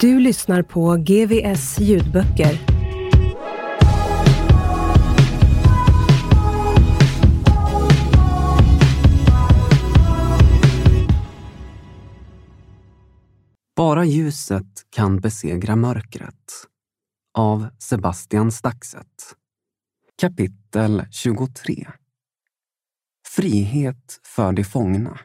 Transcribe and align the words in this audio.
Du 0.00 0.20
lyssnar 0.20 0.62
på 0.62 0.96
GVS 0.96 1.78
ljudböcker. 1.78 2.60
Bara 13.76 14.04
ljuset 14.04 14.64
kan 14.90 15.20
besegra 15.20 15.76
mörkret. 15.76 16.34
Av 17.34 17.68
Sebastian 17.78 18.52
Staxet. 18.52 19.06
Kapitel 20.20 21.02
23. 21.10 21.88
Frihet 23.28 24.20
för 24.22 24.52
de 24.52 24.64
fångna. 24.64 25.18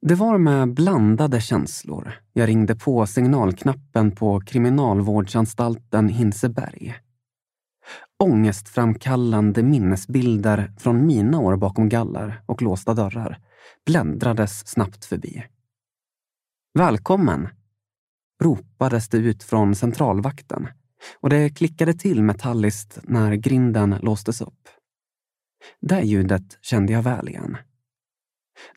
Det 0.00 0.14
var 0.14 0.38
med 0.38 0.74
blandade 0.74 1.40
känslor 1.40 2.12
jag 2.32 2.48
ringde 2.48 2.74
på 2.74 3.06
signalknappen 3.06 4.10
på 4.10 4.40
kriminalvårdsanstalten 4.40 6.08
Hinseberg. 6.08 6.94
Ångestframkallande 8.18 9.62
minnesbilder 9.62 10.72
från 10.78 11.06
mina 11.06 11.38
år 11.38 11.56
bakom 11.56 11.88
galler 11.88 12.42
och 12.46 12.62
låsta 12.62 12.94
dörrar 12.94 13.38
bländrades 13.86 14.68
snabbt 14.68 15.04
förbi. 15.04 15.44
Välkommen! 16.74 17.48
ropades 18.42 19.08
det 19.08 19.18
ut 19.18 19.42
från 19.42 19.74
centralvakten 19.74 20.68
och 21.20 21.30
det 21.30 21.50
klickade 21.50 21.94
till 21.94 22.22
metalliskt 22.22 22.98
när 23.02 23.34
grinden 23.34 23.96
låstes 24.02 24.40
upp. 24.40 24.68
Det 25.80 26.00
ljudet 26.00 26.58
kände 26.60 26.92
jag 26.92 27.02
väl 27.02 27.28
igen. 27.28 27.56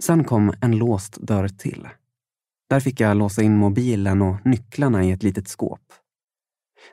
Sen 0.04 0.24
kom 0.24 0.54
en 0.62 0.78
låst 0.78 1.18
dörr 1.18 1.48
till. 1.48 1.90
Där 2.70 2.80
fick 2.80 3.00
jag 3.00 3.18
låsa 3.18 3.42
in 3.42 3.58
mobilen 3.58 4.22
och 4.22 4.46
nycklarna 4.46 5.04
i 5.04 5.12
ett 5.12 5.24
litet 5.24 5.48
skåp. 5.48 5.94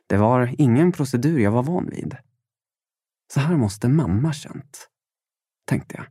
Det 0.06 0.16
var 0.16 0.54
ingen 0.58 0.92
procedur 0.92 1.38
jag 1.38 1.50
var 1.50 1.62
van 1.62 1.88
vid. 1.90 2.16
Så 3.32 3.40
här 3.40 3.56
måste 3.56 3.88
mamma 3.88 4.32
känt, 4.32 4.88
tänkte 5.66 5.94
jag. 5.96 6.06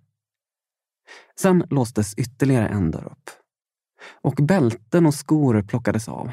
Sen 1.40 1.64
låstes 1.70 2.14
ytterligare 2.14 2.68
en 2.68 2.92
dörr 2.92 3.06
upp. 3.06 3.30
Och 4.22 4.36
bälten 4.36 5.06
och 5.06 5.14
skor 5.14 5.62
plockades 5.62 6.08
av. 6.08 6.32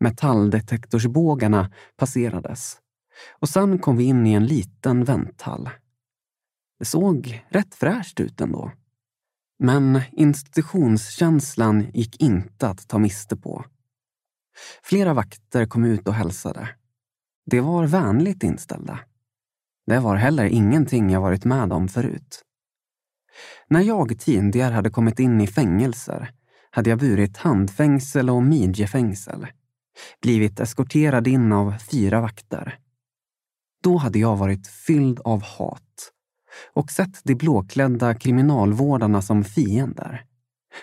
Metalldetektorsbågarna 0.00 1.72
passerades. 1.96 2.78
Och 3.40 3.48
sen 3.48 3.78
kom 3.78 3.96
vi 3.96 4.04
in 4.04 4.26
i 4.26 4.32
en 4.32 4.46
liten 4.46 5.04
vänthall. 5.04 5.70
Det 6.78 6.84
såg 6.84 7.44
rätt 7.48 7.74
fräscht 7.74 8.20
ut 8.20 8.40
ändå. 8.40 8.72
Men 9.58 10.00
institutionskänslan 10.12 11.90
gick 11.94 12.22
inte 12.22 12.68
att 12.68 12.88
ta 12.88 12.98
miste 12.98 13.36
på. 13.36 13.64
Flera 14.82 15.14
vakter 15.14 15.66
kom 15.66 15.84
ut 15.84 16.08
och 16.08 16.14
hälsade. 16.14 16.68
De 17.46 17.60
var 17.60 17.86
vänligt 17.86 18.42
inställda. 18.42 19.00
Det 19.86 19.98
var 19.98 20.16
heller 20.16 20.44
ingenting 20.44 21.10
jag 21.10 21.20
varit 21.20 21.44
med 21.44 21.72
om 21.72 21.88
förut. 21.88 22.42
När 23.68 23.80
jag 23.80 24.18
tidigare 24.18 24.74
hade 24.74 24.90
kommit 24.90 25.18
in 25.18 25.40
i 25.40 25.46
fängelser 25.46 26.30
hade 26.70 26.90
jag 26.90 26.98
burit 26.98 27.36
handfängsel 27.36 28.30
och 28.30 28.42
midjefängsel. 28.42 29.46
Blivit 30.22 30.60
eskorterad 30.60 31.26
in 31.26 31.52
av 31.52 31.74
fyra 31.90 32.20
vakter. 32.20 32.78
Då 33.82 33.96
hade 33.96 34.18
jag 34.18 34.36
varit 34.36 34.66
fylld 34.66 35.20
av 35.24 35.42
hat 35.42 36.13
och 36.72 36.90
sett 36.90 37.20
de 37.24 37.34
blåklädda 37.34 38.14
kriminalvårdarna 38.14 39.22
som 39.22 39.44
fiender. 39.44 40.24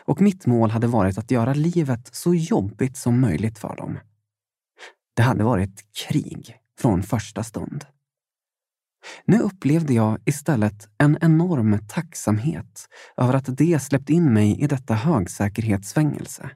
Och 0.06 0.22
mitt 0.22 0.46
mål 0.46 0.72
hade 0.72 0.88
varit 0.88 1.18
att 1.18 1.32
göra 1.32 1.54
livet 1.54 2.16
så 2.16 2.36
jobbigt 2.36 2.98
som 2.98 3.20
möjligt 3.20 3.60
för 3.60 3.76
dem. 3.76 4.00
Det 5.14 5.22
hade 5.22 5.44
varit 5.44 5.86
krig 6.08 6.58
från 6.80 7.04
första 7.04 7.44
stund. 7.44 7.86
Nu 9.26 9.40
upplevde 9.40 9.94
jag 9.94 10.18
istället 10.26 10.90
en 10.98 11.18
enorm 11.22 11.80
tacksamhet 11.88 12.88
över 13.18 13.34
att 13.34 13.58
de 13.58 13.80
släppt 13.80 14.10
in 14.10 14.34
mig 14.34 14.62
i 14.62 14.68
detta 14.68 14.94
högsäkerhetsfängelse. 14.94 16.50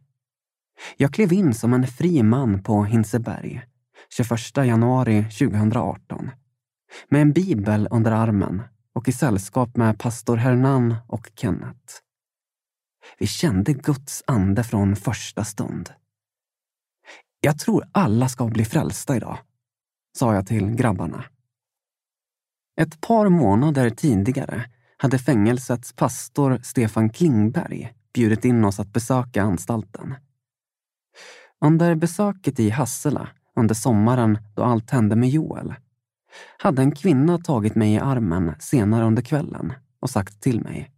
Jag 0.98 1.14
klev 1.14 1.34
in 1.34 1.54
som 1.54 1.74
en 1.74 1.88
fri 1.88 2.24
man 2.24 2.64
på 2.64 2.84
Hinseberg 2.84 3.62
21 4.18 4.58
januari 4.58 5.24
2018 5.24 6.32
med 7.10 7.22
en 7.22 7.34
bibel 7.34 7.88
under 7.92 8.12
armen 8.12 8.62
och 8.96 9.08
i 9.10 9.12
sällskap 9.12 9.78
med 9.78 10.00
pastor 10.00 10.38
Hernan 10.38 10.96
och 11.08 11.32
Kenneth. 11.36 11.94
Vi 13.20 13.28
kände 13.28 13.74
Guds 13.74 14.24
ande 14.28 14.64
från 14.64 14.96
första 14.96 15.44
stund. 15.44 15.90
Jag 17.40 17.60
tror 17.60 17.86
alla 17.92 18.30
ska 18.30 18.48
bli 18.48 18.66
frälsta 18.66 19.16
idag, 19.16 19.38
sa 20.18 20.34
jag 20.34 20.48
till 20.48 20.76
grabbarna. 20.76 21.26
Ett 22.82 23.02
par 23.02 23.30
månader 23.30 23.90
tidigare 23.90 24.70
hade 24.98 25.20
fängelsets 25.20 25.94
pastor 25.94 26.60
Stefan 26.64 27.10
Klingberg 27.10 27.94
bjudit 28.14 28.46
in 28.46 28.66
oss 28.66 28.80
att 28.80 28.94
besöka 28.94 29.44
anstalten. 29.44 30.16
Under 31.66 31.96
besöket 31.96 32.60
i 32.60 32.70
Hassela 32.70 33.30
under 33.56 33.76
sommaren 33.76 34.38
då 34.56 34.64
allt 34.64 34.92
hände 34.92 35.16
med 35.16 35.30
Joel 35.30 35.76
hade 36.58 36.82
en 36.82 36.92
kvinna 36.92 37.38
tagit 37.38 37.76
mig 37.76 37.94
i 37.94 38.00
armen 38.00 38.56
senare 38.60 39.06
under 39.06 39.22
kvällen 39.22 39.74
och 40.00 40.10
sagt 40.10 40.42
till 40.42 40.62
mig 40.62 40.92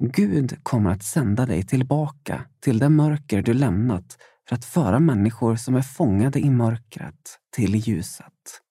Gud 0.00 0.64
kommer 0.64 0.90
att 0.90 1.02
sända 1.02 1.46
dig 1.46 1.62
tillbaka 1.62 2.44
till 2.60 2.78
det 2.78 2.88
mörker 2.88 3.42
du 3.42 3.54
lämnat 3.54 4.16
för 4.48 4.56
att 4.56 4.64
föra 4.64 5.00
människor 5.00 5.56
som 5.56 5.74
är 5.74 5.82
fångade 5.82 6.40
i 6.40 6.50
mörkret 6.50 7.38
till 7.56 7.74
ljuset. 7.74 8.62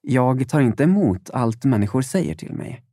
Jag 0.00 0.48
tar 0.48 0.60
inte 0.60 0.84
emot 0.84 1.30
allt 1.30 1.64
människor 1.64 2.02
säger 2.02 2.34
till 2.34 2.52
mig. 2.52 2.84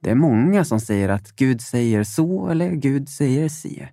Det 0.00 0.10
är 0.10 0.14
många 0.14 0.64
som 0.64 0.80
säger 0.80 1.08
att 1.08 1.36
Gud 1.36 1.60
säger 1.60 2.04
så 2.04 2.48
eller 2.48 2.70
Gud 2.70 3.08
säger 3.08 3.48
si. 3.48 3.88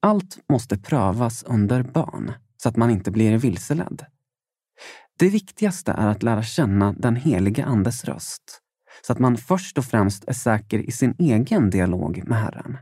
Allt 0.00 0.38
måste 0.48 0.78
prövas 0.78 1.42
under 1.42 1.82
bön 1.82 2.32
så 2.56 2.68
att 2.68 2.76
man 2.76 2.90
inte 2.90 3.10
blir 3.10 3.38
vilseledd. 3.38 4.04
Det 5.18 5.28
viktigaste 5.28 5.92
är 5.92 6.06
att 6.06 6.22
lära 6.22 6.42
känna 6.42 6.92
den 6.92 7.16
heliga 7.16 7.64
Andes 7.64 8.04
röst 8.04 8.62
så 9.06 9.12
att 9.12 9.18
man 9.18 9.36
först 9.36 9.78
och 9.78 9.84
främst 9.84 10.24
är 10.24 10.32
säker 10.32 10.78
i 10.78 10.92
sin 10.92 11.14
egen 11.18 11.70
dialog 11.70 12.22
med 12.26 12.38
Herren. 12.38 12.78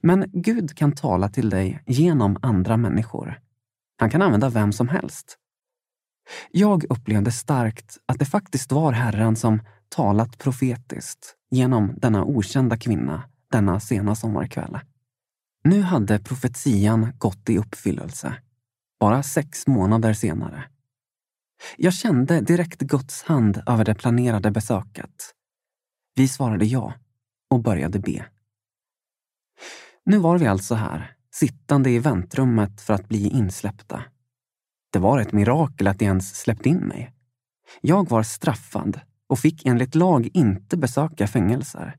Men 0.00 0.30
Gud 0.32 0.76
kan 0.76 0.92
tala 0.92 1.28
till 1.28 1.50
dig 1.50 1.82
genom 1.86 2.36
andra 2.42 2.76
människor. 2.76 3.40
Han 3.98 4.10
kan 4.10 4.22
använda 4.22 4.48
vem 4.48 4.72
som 4.72 4.88
helst. 4.88 5.38
Jag 6.50 6.84
upplevde 6.90 7.32
starkt 7.32 7.98
att 8.06 8.18
det 8.18 8.24
faktiskt 8.24 8.72
var 8.72 8.92
Herren 8.92 9.36
som 9.36 9.60
talat 9.88 10.38
profetiskt 10.38 11.34
genom 11.50 11.94
denna 11.96 12.24
okända 12.24 12.76
kvinna 12.76 13.22
denna 13.52 13.80
sena 13.80 14.14
sommarkväll. 14.14 14.78
Nu 15.64 15.82
hade 15.82 16.18
profetian 16.18 17.12
gått 17.18 17.50
i 17.50 17.58
uppfyllelse, 17.58 18.34
bara 19.00 19.22
sex 19.22 19.66
månader 19.66 20.12
senare. 20.12 20.64
Jag 21.76 21.94
kände 21.94 22.40
direkt 22.40 22.80
Guds 22.80 23.22
hand 23.22 23.62
över 23.66 23.84
det 23.84 23.94
planerade 23.94 24.50
besöket. 24.50 25.34
Vi 26.14 26.28
svarade 26.28 26.64
ja 26.64 26.94
och 27.50 27.62
började 27.62 27.98
be. 27.98 28.26
Nu 30.04 30.18
var 30.18 30.38
vi 30.38 30.46
alltså 30.46 30.74
här, 30.74 31.16
sittande 31.34 31.90
i 31.90 31.98
väntrummet 31.98 32.80
för 32.80 32.94
att 32.94 33.08
bli 33.08 33.28
insläppta. 33.28 34.02
Det 34.92 34.98
var 34.98 35.20
ett 35.20 35.32
mirakel 35.32 35.86
att 35.86 35.98
de 35.98 36.04
ens 36.04 36.36
släppte 36.36 36.68
in 36.68 36.80
mig. 36.80 37.12
Jag 37.80 38.08
var 38.08 38.22
straffad 38.22 39.00
och 39.26 39.38
fick 39.38 39.66
enligt 39.66 39.94
lag 39.94 40.28
inte 40.32 40.76
besöka 40.76 41.26
fängelser. 41.26 41.96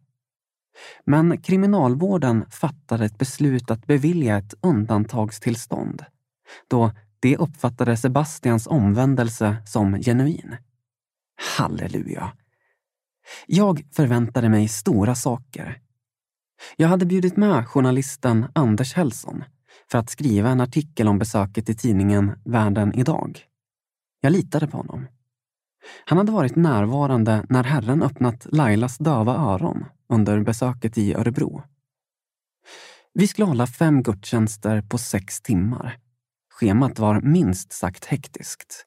Men 1.05 1.41
kriminalvården 1.41 2.45
fattade 2.49 3.05
ett 3.05 3.17
beslut 3.17 3.71
att 3.71 3.87
bevilja 3.87 4.37
ett 4.37 4.53
undantagstillstånd 4.61 6.05
då 6.67 6.91
det 7.25 7.37
uppfattade 7.37 7.97
Sebastians 7.97 8.67
omvändelse 8.67 9.57
som 9.65 9.99
genuin. 10.01 10.57
Halleluja! 11.57 12.31
Jag 13.47 13.83
förväntade 13.91 14.49
mig 14.49 14.67
stora 14.67 15.15
saker. 15.15 15.81
Jag 16.77 16.87
hade 16.87 17.05
bjudit 17.05 17.37
med 17.37 17.67
journalisten 17.67 18.45
Anders 18.55 18.93
Hellson 18.93 19.43
för 19.91 19.97
att 19.97 20.09
skriva 20.09 20.49
en 20.49 20.61
artikel 20.61 21.07
om 21.07 21.19
besöket 21.19 21.69
i 21.69 21.75
tidningen 21.75 22.31
Världen 22.45 22.93
idag. 22.93 23.39
Jag 24.21 24.31
litade 24.31 24.67
på 24.67 24.77
honom. 24.77 25.07
Han 26.05 26.17
hade 26.17 26.31
varit 26.31 26.55
närvarande 26.55 27.45
när 27.49 27.63
Herren 27.63 28.03
öppnat 28.03 28.47
Lailas 28.51 28.97
döva 28.97 29.35
öron 29.35 29.85
under 30.09 30.43
besöket 30.43 30.97
i 30.97 31.13
Örebro. 31.13 31.63
Vi 33.13 33.27
skulle 33.27 33.45
hålla 33.45 33.67
fem 33.67 34.03
gudstjänster 34.03 34.81
på 34.81 34.97
sex 34.97 35.41
timmar. 35.41 36.04
Schemat 36.59 36.99
var 36.99 37.21
minst 37.21 37.73
sagt 37.73 38.05
hektiskt. 38.05 38.85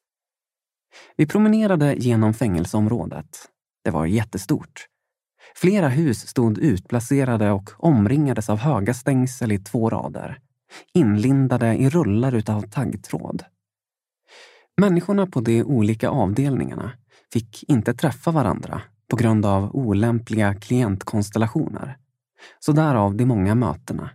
Vi 1.16 1.26
promenerade 1.26 1.94
genom 1.94 2.34
fängelseområdet. 2.34 3.48
Det 3.84 3.90
var 3.90 4.06
jättestort. 4.06 4.86
Flera 5.56 5.88
hus 5.88 6.28
stod 6.28 6.58
utplacerade 6.58 7.50
och 7.50 7.70
omringades 7.78 8.48
av 8.48 8.58
höga 8.58 8.94
stängsel 8.94 9.52
i 9.52 9.58
två 9.58 9.90
rader, 9.90 10.38
inlindade 10.94 11.74
i 11.74 11.90
rullar 11.90 12.34
utav 12.34 12.62
taggtråd. 12.62 13.44
Människorna 14.76 15.26
på 15.26 15.40
de 15.40 15.64
olika 15.64 16.08
avdelningarna 16.08 16.92
fick 17.32 17.64
inte 17.68 17.94
träffa 17.94 18.30
varandra 18.30 18.82
på 19.10 19.16
grund 19.16 19.46
av 19.46 19.76
olämpliga 19.76 20.54
klientkonstellationer. 20.54 21.98
Så 22.58 22.72
därav 22.72 23.16
de 23.16 23.24
många 23.24 23.54
mötena. 23.54 24.10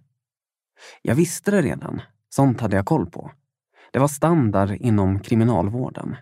Jag 1.02 1.16
visste 1.16 1.52
det 1.52 1.62
redan. 1.62 2.02
Sånt 2.30 2.62
hade 2.62 2.76
jag 2.76 2.86
koll 2.86 3.10
på. 3.10 3.32
Det 3.94 4.00
var 4.00 4.08
standard 4.08 4.72
inom 4.72 5.20
kriminalvården. 5.20 6.16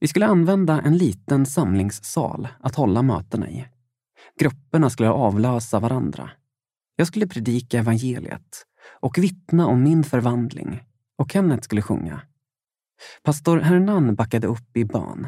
Vi 0.00 0.08
skulle 0.08 0.26
använda 0.26 0.80
en 0.80 0.96
liten 0.96 1.46
samlingssal 1.46 2.48
att 2.60 2.74
hålla 2.74 3.02
mötena 3.02 3.50
i. 3.50 3.68
Grupperna 4.38 4.90
skulle 4.90 5.10
avlösa 5.10 5.80
varandra. 5.80 6.30
Jag 6.96 7.06
skulle 7.06 7.26
predika 7.26 7.78
evangeliet 7.78 8.66
och 9.00 9.18
vittna 9.18 9.66
om 9.66 9.82
min 9.82 10.04
förvandling 10.04 10.82
och 11.18 11.30
Kenneth 11.30 11.62
skulle 11.62 11.82
sjunga. 11.82 12.22
Pastor 13.22 13.60
Hernan 13.60 14.14
backade 14.14 14.46
upp 14.46 14.76
i 14.76 14.84
bön. 14.84 15.26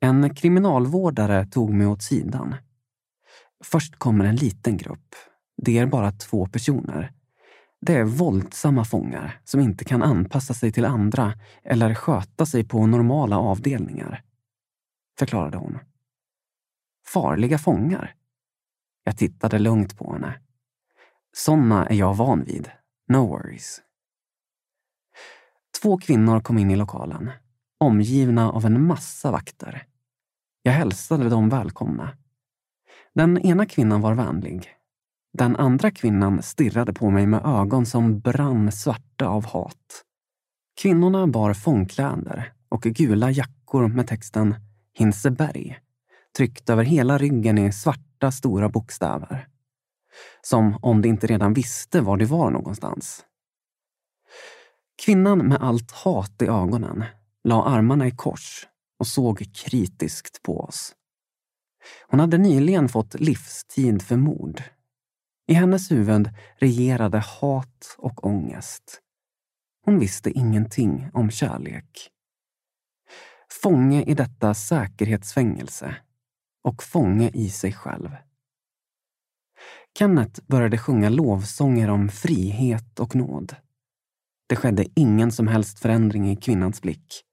En 0.00 0.34
kriminalvårdare 0.34 1.46
tog 1.46 1.74
mig 1.74 1.86
åt 1.86 2.02
sidan. 2.02 2.54
Först 3.64 3.96
kommer 3.96 4.24
en 4.24 4.36
liten 4.36 4.76
grupp. 4.76 5.14
Det 5.62 5.78
är 5.78 5.86
bara 5.86 6.12
två 6.12 6.46
personer. 6.46 7.12
Det 7.86 7.94
är 7.94 8.04
våldsamma 8.04 8.84
fångar 8.84 9.40
som 9.44 9.60
inte 9.60 9.84
kan 9.84 10.02
anpassa 10.02 10.54
sig 10.54 10.72
till 10.72 10.84
andra 10.84 11.32
eller 11.62 11.94
sköta 11.94 12.46
sig 12.46 12.64
på 12.64 12.86
normala 12.86 13.38
avdelningar, 13.38 14.22
förklarade 15.18 15.56
hon. 15.56 15.78
Farliga 17.06 17.58
fångar? 17.58 18.14
Jag 19.04 19.18
tittade 19.18 19.58
lugnt 19.58 19.98
på 19.98 20.12
henne. 20.12 20.40
Såna 21.32 21.86
är 21.86 21.94
jag 21.94 22.14
van 22.14 22.44
vid. 22.44 22.70
No 23.08 23.16
worries. 23.16 23.82
Två 25.82 25.98
kvinnor 25.98 26.40
kom 26.40 26.58
in 26.58 26.70
i 26.70 26.76
lokalen, 26.76 27.30
omgivna 27.78 28.52
av 28.52 28.66
en 28.66 28.86
massa 28.86 29.30
vakter. 29.30 29.86
Jag 30.62 30.72
hälsade 30.72 31.28
dem 31.28 31.48
välkomna. 31.48 32.16
Den 33.14 33.38
ena 33.38 33.66
kvinnan 33.66 34.00
var 34.00 34.14
vänlig. 34.14 34.74
Den 35.38 35.56
andra 35.56 35.90
kvinnan 35.90 36.42
stirrade 36.42 36.92
på 36.92 37.10
mig 37.10 37.26
med 37.26 37.40
ögon 37.44 37.86
som 37.86 38.20
brann 38.20 38.72
svarta 38.72 39.26
av 39.26 39.46
hat. 39.46 40.04
Kvinnorna 40.82 41.26
bar 41.26 41.54
fångkläder 41.54 42.52
och 42.68 42.82
gula 42.82 43.30
jackor 43.30 43.88
med 43.88 44.06
texten 44.06 44.54
Hinseberg 44.98 45.78
tryckt 46.36 46.70
över 46.70 46.84
hela 46.84 47.18
ryggen 47.18 47.58
i 47.58 47.72
svarta 47.72 48.32
stora 48.32 48.68
bokstäver. 48.68 49.48
Som 50.42 50.78
om 50.82 51.02
de 51.02 51.08
inte 51.08 51.26
redan 51.26 51.54
visste 51.54 52.00
var 52.00 52.16
de 52.16 52.24
var 52.24 52.50
någonstans. 52.50 53.24
Kvinnan 55.04 55.38
med 55.38 55.62
allt 55.62 55.90
hat 55.90 56.42
i 56.42 56.46
ögonen 56.46 57.04
la 57.44 57.64
armarna 57.64 58.06
i 58.06 58.10
kors 58.10 58.66
och 58.98 59.06
såg 59.06 59.54
kritiskt 59.54 60.42
på 60.42 60.60
oss. 60.60 60.94
Hon 62.08 62.20
hade 62.20 62.38
nyligen 62.38 62.88
fått 62.88 63.20
livstid 63.20 64.02
för 64.02 64.16
mord. 64.16 64.62
I 65.46 65.54
hennes 65.54 65.90
huvud 65.90 66.30
regerade 66.56 67.18
hat 67.18 67.96
och 67.98 68.26
ångest. 68.26 69.00
Hon 69.84 69.98
visste 69.98 70.30
ingenting 70.30 71.10
om 71.12 71.30
kärlek. 71.30 72.10
Fånge 73.62 74.02
i 74.02 74.14
detta 74.14 74.54
säkerhetsfängelse 74.54 75.96
och 76.62 76.82
fånge 76.82 77.30
i 77.34 77.50
sig 77.50 77.72
själv. 77.72 78.10
Kenneth 79.98 80.40
började 80.46 80.78
sjunga 80.78 81.08
lovsånger 81.08 81.90
om 81.90 82.08
frihet 82.08 83.00
och 83.00 83.14
nåd. 83.14 83.56
Det 84.46 84.56
skedde 84.56 84.86
ingen 84.94 85.32
som 85.32 85.48
helst 85.48 85.78
förändring 85.78 86.30
i 86.30 86.36
kvinnans 86.36 86.82
blick. 86.82 87.24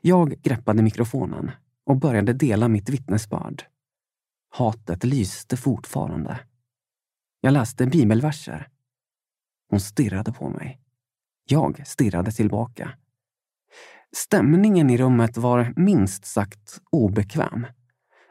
Jag 0.00 0.42
greppade 0.42 0.82
mikrofonen 0.82 1.50
och 1.84 1.96
började 1.96 2.32
dela 2.32 2.68
mitt 2.68 2.88
vittnesbörd. 2.88 3.64
Hatet 4.50 5.04
lyste 5.04 5.56
fortfarande. 5.56 6.40
Jag 7.46 7.52
läste 7.52 7.86
bibelverser. 7.86 8.68
Hon 9.70 9.80
stirrade 9.80 10.32
på 10.32 10.48
mig. 10.48 10.80
Jag 11.44 11.86
stirrade 11.86 12.32
tillbaka. 12.32 12.90
Stämningen 14.16 14.90
i 14.90 14.96
rummet 14.96 15.36
var 15.36 15.72
minst 15.76 16.24
sagt 16.24 16.80
obekväm. 16.90 17.66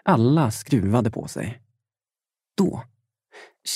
Alla 0.04 0.52
skruvade 0.52 1.12
på 1.12 1.28
sig. 1.28 1.62
Då 2.58 2.84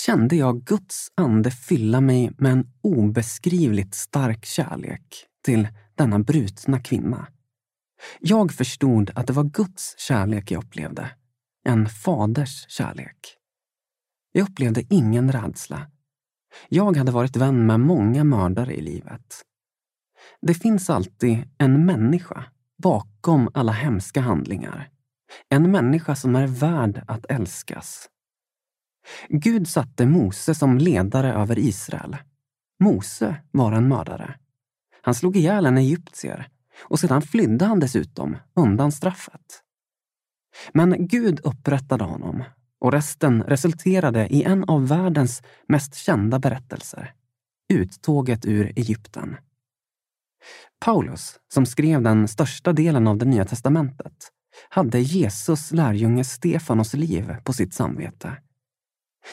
kände 0.06 0.36
jag 0.36 0.64
Guds 0.64 1.12
ande 1.16 1.52
fylla 1.52 2.02
mig 2.02 2.32
med 2.38 2.52
en 2.52 2.72
obeskrivligt 2.82 3.96
stark 3.96 4.46
kärlek 4.46 5.26
till 5.46 5.68
denna 5.96 6.20
brutna 6.20 6.80
kvinna. 6.80 7.28
Jag 8.20 8.52
förstod 8.52 9.12
att 9.16 9.28
det 9.28 9.34
var 9.34 9.44
Guds 9.44 9.96
kärlek 9.98 10.52
jag 10.52 10.64
upplevde. 10.64 11.12
En 11.66 11.90
faders 11.90 12.66
kärlek. 12.70 13.39
Jag 14.32 14.50
upplevde 14.50 14.84
ingen 14.90 15.32
rädsla. 15.32 15.92
Jag 16.70 16.98
hade 16.98 17.12
varit 17.12 17.36
vän 17.36 17.66
med 17.66 17.80
många 17.80 18.24
mördare 18.24 18.76
i 18.76 18.82
livet. 18.82 19.42
Det 20.42 20.54
finns 20.54 20.90
alltid 20.90 21.50
en 21.58 21.86
människa 21.86 22.44
bakom 22.78 23.50
alla 23.54 23.72
hemska 23.72 24.22
handlingar. 24.22 24.90
En 25.50 25.72
människa 25.72 26.16
som 26.16 26.36
är 26.36 26.48
värd 26.48 27.04
att 27.08 27.26
älskas. 27.26 28.10
Gud 29.30 29.68
satte 29.68 30.06
Mose 30.06 30.56
som 30.56 30.78
ledare 30.78 31.34
över 31.34 31.60
Israel. 31.60 32.18
Mose 32.80 33.36
var 33.52 33.72
en 33.72 33.88
mördare. 33.88 34.36
Han 35.02 35.16
slog 35.16 35.38
ihjäl 35.38 35.66
en 35.66 35.78
egyptier 35.78 36.48
och 36.84 37.00
sedan 37.00 37.22
flydde 37.22 37.66
han 37.66 37.80
dessutom 37.80 38.38
undan 38.54 38.92
straffet. 38.92 39.64
Men 40.74 41.08
Gud 41.08 41.40
upprättade 41.44 42.04
honom 42.04 42.44
och 42.80 42.92
resten 42.92 43.44
resulterade 43.44 44.28
i 44.28 44.44
en 44.44 44.64
av 44.64 44.88
världens 44.88 45.44
mest 45.68 45.96
kända 45.96 46.40
berättelser. 46.40 47.14
Uttåget 47.74 48.46
ur 48.46 48.74
Egypten. 48.76 49.38
Paulus, 50.80 51.40
som 51.54 51.66
skrev 51.66 52.02
den 52.02 52.28
största 52.28 52.74
delen 52.74 53.08
av 53.08 53.18
det 53.18 53.26
Nya 53.26 53.46
testamentet, 53.46 54.32
hade 54.70 55.00
Jesus 55.00 55.72
lärjunge 55.72 56.24
Stefanos 56.24 56.94
liv 56.94 57.36
på 57.44 57.54
sitt 57.54 57.74
samvete. 57.74 58.38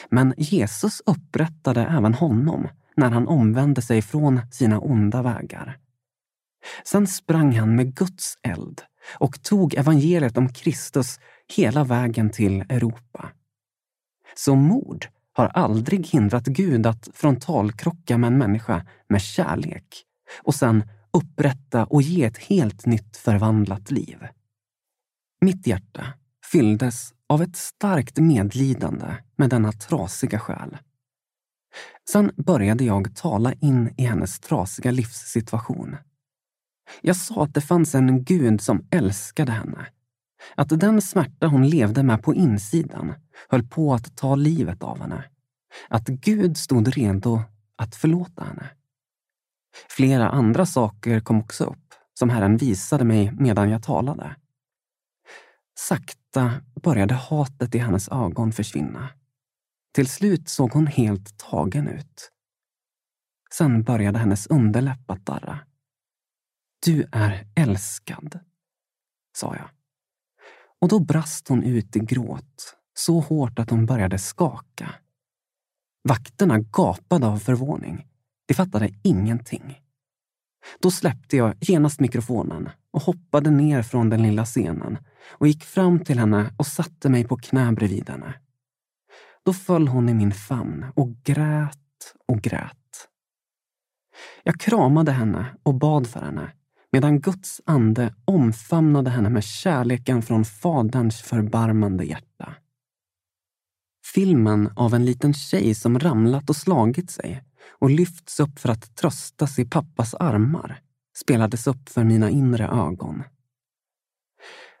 Men 0.09 0.33
Jesus 0.37 1.01
upprättade 1.05 1.81
även 1.81 2.13
honom 2.13 2.67
när 2.95 3.11
han 3.11 3.27
omvände 3.27 3.81
sig 3.81 4.01
från 4.01 4.41
sina 4.51 4.79
onda 4.79 5.21
vägar. 5.21 5.77
Sen 6.83 7.07
sprang 7.07 7.59
han 7.59 7.75
med 7.75 7.95
Guds 7.95 8.37
eld 8.43 8.81
och 9.19 9.43
tog 9.43 9.73
evangeliet 9.73 10.37
om 10.37 10.53
Kristus 10.53 11.19
hela 11.55 11.83
vägen 11.83 12.29
till 12.29 12.61
Europa. 12.61 13.29
Så 14.35 14.55
mord 14.55 15.07
har 15.33 15.45
aldrig 15.45 16.07
hindrat 16.07 16.45
Gud 16.45 16.85
att 16.85 17.09
frontalkrocka 17.13 18.17
med 18.17 18.27
en 18.27 18.37
människa 18.37 18.85
med 19.09 19.21
kärlek 19.21 20.03
och 20.43 20.55
sen 20.55 20.83
upprätta 21.11 21.85
och 21.85 22.01
ge 22.01 22.23
ett 22.23 22.37
helt 22.37 22.85
nytt 22.85 23.17
förvandlat 23.17 23.91
liv. 23.91 24.27
Mitt 25.41 25.67
hjärta 25.67 26.05
fylldes 26.51 27.13
av 27.29 27.41
ett 27.41 27.55
starkt 27.55 28.19
medlidande 28.19 29.15
med 29.35 29.49
denna 29.49 29.71
trasiga 29.71 30.39
själ. 30.39 30.77
Sen 32.09 32.31
började 32.37 32.83
jag 32.83 33.15
tala 33.15 33.53
in 33.53 33.93
i 33.97 34.05
hennes 34.05 34.39
trasiga 34.39 34.91
livssituation. 34.91 35.95
Jag 37.01 37.15
sa 37.15 37.43
att 37.43 37.53
det 37.53 37.61
fanns 37.61 37.95
en 37.95 38.23
gud 38.23 38.61
som 38.61 38.87
älskade 38.91 39.51
henne. 39.51 39.85
Att 40.55 40.79
den 40.79 41.01
smärta 41.01 41.47
hon 41.47 41.69
levde 41.69 42.03
med 42.03 42.23
på 42.23 42.33
insidan 42.33 43.13
höll 43.49 43.63
på 43.63 43.93
att 43.93 44.15
ta 44.15 44.35
livet 44.35 44.83
av 44.83 44.99
henne. 44.99 45.23
Att 45.89 46.07
Gud 46.07 46.57
stod 46.57 46.87
redo 46.87 47.41
att 47.75 47.95
förlåta 47.95 48.43
henne. 48.43 48.69
Flera 49.89 50.29
andra 50.29 50.65
saker 50.65 51.19
kom 51.19 51.39
också 51.39 51.65
upp, 51.65 51.93
som 52.13 52.29
Herren 52.29 52.57
visade 52.57 53.03
mig 53.03 53.31
medan 53.31 53.69
jag 53.69 53.83
talade. 53.83 54.35
Sakta 55.79 56.51
började 56.83 57.13
hatet 57.13 57.75
i 57.75 57.77
hennes 57.77 58.09
ögon 58.09 58.51
försvinna. 58.51 59.09
Till 59.93 60.07
slut 60.07 60.49
såg 60.49 60.71
hon 60.71 60.87
helt 60.87 61.37
tagen 61.37 61.87
ut. 61.87 62.31
Sen 63.53 63.83
började 63.83 64.19
hennes 64.19 64.47
underläpp 64.47 65.11
att 65.11 65.25
darra. 65.25 65.59
Du 66.85 67.05
är 67.11 67.47
älskad, 67.55 68.39
sa 69.37 69.55
jag. 69.55 69.69
Och 70.81 70.87
då 70.87 70.99
brast 70.99 71.47
hon 71.47 71.63
ut 71.63 71.95
i 71.95 71.99
gråt, 71.99 72.75
så 72.93 73.19
hårt 73.19 73.59
att 73.59 73.69
hon 73.69 73.85
började 73.85 74.17
skaka. 74.17 74.95
Vakterna 76.03 76.59
gapade 76.59 77.27
av 77.27 77.37
förvåning. 77.37 78.07
De 78.47 78.53
fattade 78.53 78.89
ingenting. 79.03 79.81
Då 80.79 80.91
släppte 80.91 81.37
jag 81.37 81.55
genast 81.61 81.99
mikrofonen 81.99 82.69
och 82.91 83.01
hoppade 83.01 83.49
ner 83.49 83.81
från 83.81 84.09
den 84.09 84.23
lilla 84.23 84.45
scenen 84.45 84.97
och 85.31 85.47
gick 85.47 85.63
fram 85.63 85.99
till 85.99 86.19
henne 86.19 86.53
och 86.57 86.67
satte 86.67 87.09
mig 87.09 87.23
på 87.23 87.37
knä 87.37 87.71
bredvid 87.71 88.09
henne. 88.09 88.33
Då 89.43 89.53
föll 89.53 89.87
hon 89.87 90.09
i 90.09 90.13
min 90.13 90.31
famn 90.31 90.85
och 90.95 91.23
grät 91.23 92.15
och 92.27 92.37
grät. 92.37 92.73
Jag 94.43 94.59
kramade 94.59 95.11
henne 95.11 95.55
och 95.63 95.73
bad 95.73 96.07
för 96.07 96.19
henne 96.19 96.51
medan 96.91 97.19
Guds 97.19 97.61
ande 97.65 98.13
omfamnade 98.25 99.09
henne 99.09 99.29
med 99.29 99.43
kärleken 99.43 100.21
från 100.21 100.45
Faderns 100.45 101.21
förbarmande 101.21 102.05
hjärta. 102.05 102.53
Filmen 104.13 104.69
av 104.75 104.93
en 104.93 105.05
liten 105.05 105.33
tjej 105.33 105.75
som 105.75 105.99
ramlat 105.99 106.49
och 106.49 106.55
slagit 106.55 107.11
sig 107.11 107.43
och 107.79 107.89
lyfts 107.89 108.39
upp 108.39 108.59
för 108.59 108.69
att 108.69 108.95
tröstas 108.95 109.59
i 109.59 109.65
pappas 109.65 110.13
armar 110.13 110.81
spelades 111.17 111.67
upp 111.67 111.89
för 111.89 112.03
mina 112.03 112.29
inre 112.29 112.67
ögon. 112.67 113.23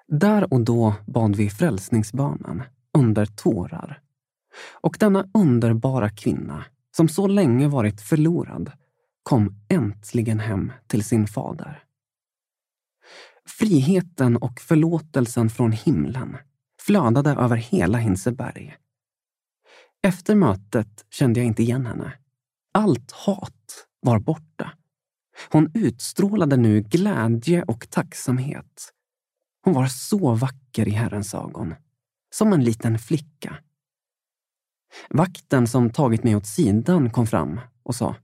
Där 0.07 0.53
och 0.53 0.61
då 0.61 0.95
bad 1.07 1.35
vi 1.35 1.49
frälsningsbönen 1.49 2.63
under 2.97 3.25
tårar. 3.25 4.01
Och 4.81 4.97
denna 4.99 5.29
underbara 5.33 6.09
kvinna, 6.09 6.65
som 6.95 7.07
så 7.09 7.27
länge 7.27 7.67
varit 7.67 8.01
förlorad, 8.01 8.71
kom 9.23 9.55
äntligen 9.69 10.39
hem 10.39 10.71
till 10.87 11.03
sin 11.03 11.27
fader. 11.27 11.86
Friheten 13.47 14.37
och 14.37 14.59
förlåtelsen 14.59 15.49
från 15.49 15.71
himlen 15.71 16.37
flödade 16.81 17.29
över 17.29 17.55
hela 17.55 17.97
Hinseberg. 17.97 18.75
Efter 20.03 20.35
mötet 20.35 21.05
kände 21.09 21.39
jag 21.39 21.47
inte 21.47 21.63
igen 21.63 21.85
henne. 21.85 22.13
Allt 22.73 23.11
hat 23.11 23.87
var 23.99 24.19
borta. 24.19 24.71
Hon 25.51 25.71
utstrålade 25.73 26.57
nu 26.57 26.81
glädje 26.81 27.63
och 27.63 27.89
tacksamhet. 27.89 28.93
Hon 29.63 29.73
var 29.73 29.87
så 29.87 30.33
vacker 30.35 30.87
i 30.87 30.91
Herrens 30.91 31.33
ögon. 31.33 31.75
Som 32.35 32.53
en 32.53 32.63
liten 32.63 32.99
flicka. 32.99 33.57
Vakten 35.09 35.67
som 35.67 35.89
tagit 35.89 36.23
mig 36.23 36.35
åt 36.35 36.45
sidan 36.47 37.09
kom 37.09 37.27
fram 37.27 37.59
och 37.83 37.95
sa 37.95 38.15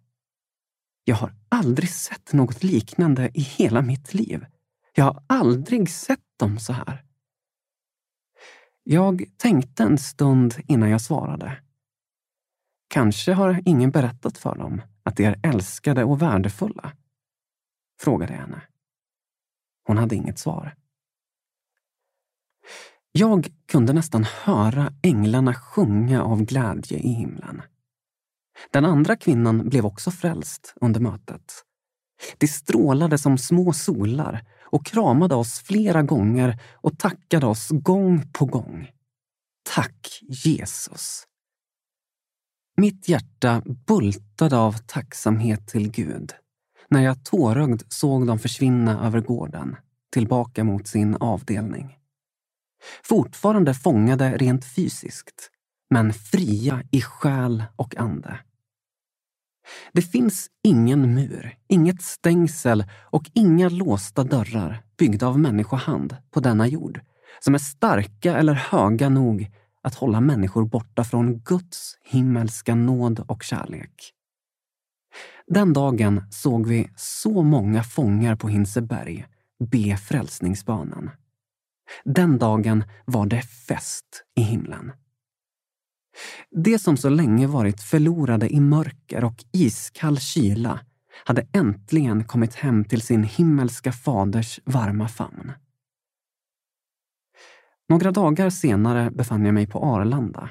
Jag 1.03 1.15
har 1.15 1.33
aldrig 1.49 1.89
sett 1.89 2.33
något 2.33 2.63
liknande 2.63 3.31
i 3.33 3.41
hela 3.41 3.81
mitt 3.81 4.13
liv. 4.13 4.45
Jag 4.95 5.03
har 5.03 5.23
aldrig 5.27 5.89
sett 5.89 6.37
dem 6.39 6.59
så 6.59 6.73
här. 6.73 7.05
Jag 8.83 9.23
tänkte 9.37 9.83
en 9.83 9.97
stund 9.97 10.55
innan 10.67 10.89
jag 10.89 11.01
svarade. 11.01 11.61
Kanske 12.87 13.33
har 13.33 13.61
ingen 13.65 13.91
berättat 13.91 14.37
för 14.37 14.55
dem 14.55 14.81
att 15.03 15.15
de 15.15 15.25
är 15.25 15.39
älskade 15.43 16.03
och 16.03 16.21
värdefulla? 16.21 16.93
Frågade 18.01 18.33
jag 18.33 18.39
henne. 18.39 18.61
Hon 19.87 19.97
hade 19.97 20.15
inget 20.15 20.39
svar. 20.39 20.75
Jag 23.11 23.47
kunde 23.65 23.93
nästan 23.93 24.23
höra 24.23 24.93
änglarna 25.01 25.53
sjunga 25.53 26.23
av 26.23 26.41
glädje 26.41 26.97
i 26.97 27.09
himlen. 27.09 27.61
Den 28.71 28.85
andra 28.85 29.15
kvinnan 29.15 29.69
blev 29.69 29.85
också 29.85 30.11
frälst 30.11 30.73
under 30.81 30.99
mötet. 30.99 31.65
De 32.37 32.47
strålade 32.47 33.17
som 33.17 33.37
små 33.37 33.73
solar 33.73 34.45
och 34.61 34.85
kramade 34.85 35.35
oss 35.35 35.59
flera 35.59 36.01
gånger 36.01 36.61
och 36.73 36.99
tackade 36.99 37.45
oss 37.45 37.69
gång 37.69 38.31
på 38.33 38.45
gång. 38.45 38.91
Tack 39.75 40.19
Jesus! 40.21 41.23
Mitt 42.77 43.09
hjärta 43.09 43.61
bultade 43.87 44.57
av 44.57 44.77
tacksamhet 44.77 45.67
till 45.67 45.91
Gud 45.91 46.33
när 46.89 47.01
jag 47.01 47.23
tårögd 47.23 47.81
såg 47.89 48.27
dem 48.27 48.39
försvinna 48.39 49.05
över 49.05 49.21
gården, 49.21 49.75
tillbaka 50.11 50.63
mot 50.63 50.87
sin 50.87 51.15
avdelning. 51.15 51.97
Fortfarande 53.03 53.73
fångade 53.73 54.37
rent 54.37 54.65
fysiskt, 54.65 55.51
men 55.89 56.13
fria 56.13 56.83
i 56.91 57.01
själ 57.01 57.63
och 57.75 57.97
ande. 57.97 58.39
Det 59.93 60.01
finns 60.01 60.47
ingen 60.63 61.13
mur, 61.13 61.57
inget 61.67 62.01
stängsel 62.01 62.85
och 63.01 63.31
inga 63.33 63.69
låsta 63.69 64.23
dörrar 64.23 64.83
byggda 64.97 65.27
av 65.27 65.39
människohand 65.39 66.17
på 66.31 66.39
denna 66.39 66.67
jord 66.67 67.01
som 67.39 67.53
är 67.53 67.59
starka 67.59 68.37
eller 68.37 68.53
höga 68.53 69.09
nog 69.09 69.51
att 69.81 69.95
hålla 69.95 70.21
människor 70.21 70.65
borta 70.65 71.03
från 71.03 71.39
Guds 71.39 71.97
himmelska 72.03 72.75
nåd 72.75 73.19
och 73.27 73.43
kärlek. 73.43 74.13
Den 75.47 75.73
dagen 75.73 76.23
såg 76.31 76.67
vi 76.67 76.89
så 76.95 77.43
många 77.43 77.83
fångar 77.83 78.35
på 78.35 78.47
Hinseberg 78.47 79.25
be 79.71 79.97
frälsningsbanan. 79.97 81.09
Den 82.03 82.37
dagen 82.37 82.83
var 83.05 83.25
det 83.25 83.41
fest 83.41 84.23
i 84.35 84.41
himlen. 84.41 84.91
Det 86.51 86.79
som 86.79 86.97
så 86.97 87.09
länge 87.09 87.47
varit 87.47 87.81
förlorade 87.81 88.53
i 88.53 88.59
mörker 88.59 89.23
och 89.23 89.45
iskall 89.51 90.19
kyla 90.19 90.79
hade 91.25 91.47
äntligen 91.51 92.23
kommit 92.23 92.55
hem 92.55 92.85
till 92.85 93.01
sin 93.01 93.23
himmelska 93.23 93.91
faders 93.91 94.59
varma 94.65 95.07
famn. 95.07 95.51
Några 97.89 98.11
dagar 98.11 98.49
senare 98.49 99.11
befann 99.11 99.45
jag 99.45 99.53
mig 99.53 99.67
på 99.67 99.79
Arlanda. 99.79 100.49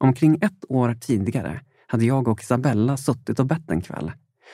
Omkring 0.00 0.38
ett 0.40 0.64
år 0.68 0.94
tidigare 1.00 1.60
hade 1.86 2.04
jag 2.04 2.28
och 2.28 2.40
Isabella 2.40 2.96
suttit 2.96 3.38
och 3.38 3.46
bett 3.46 3.70
en 3.70 3.80
kväll 3.80 4.12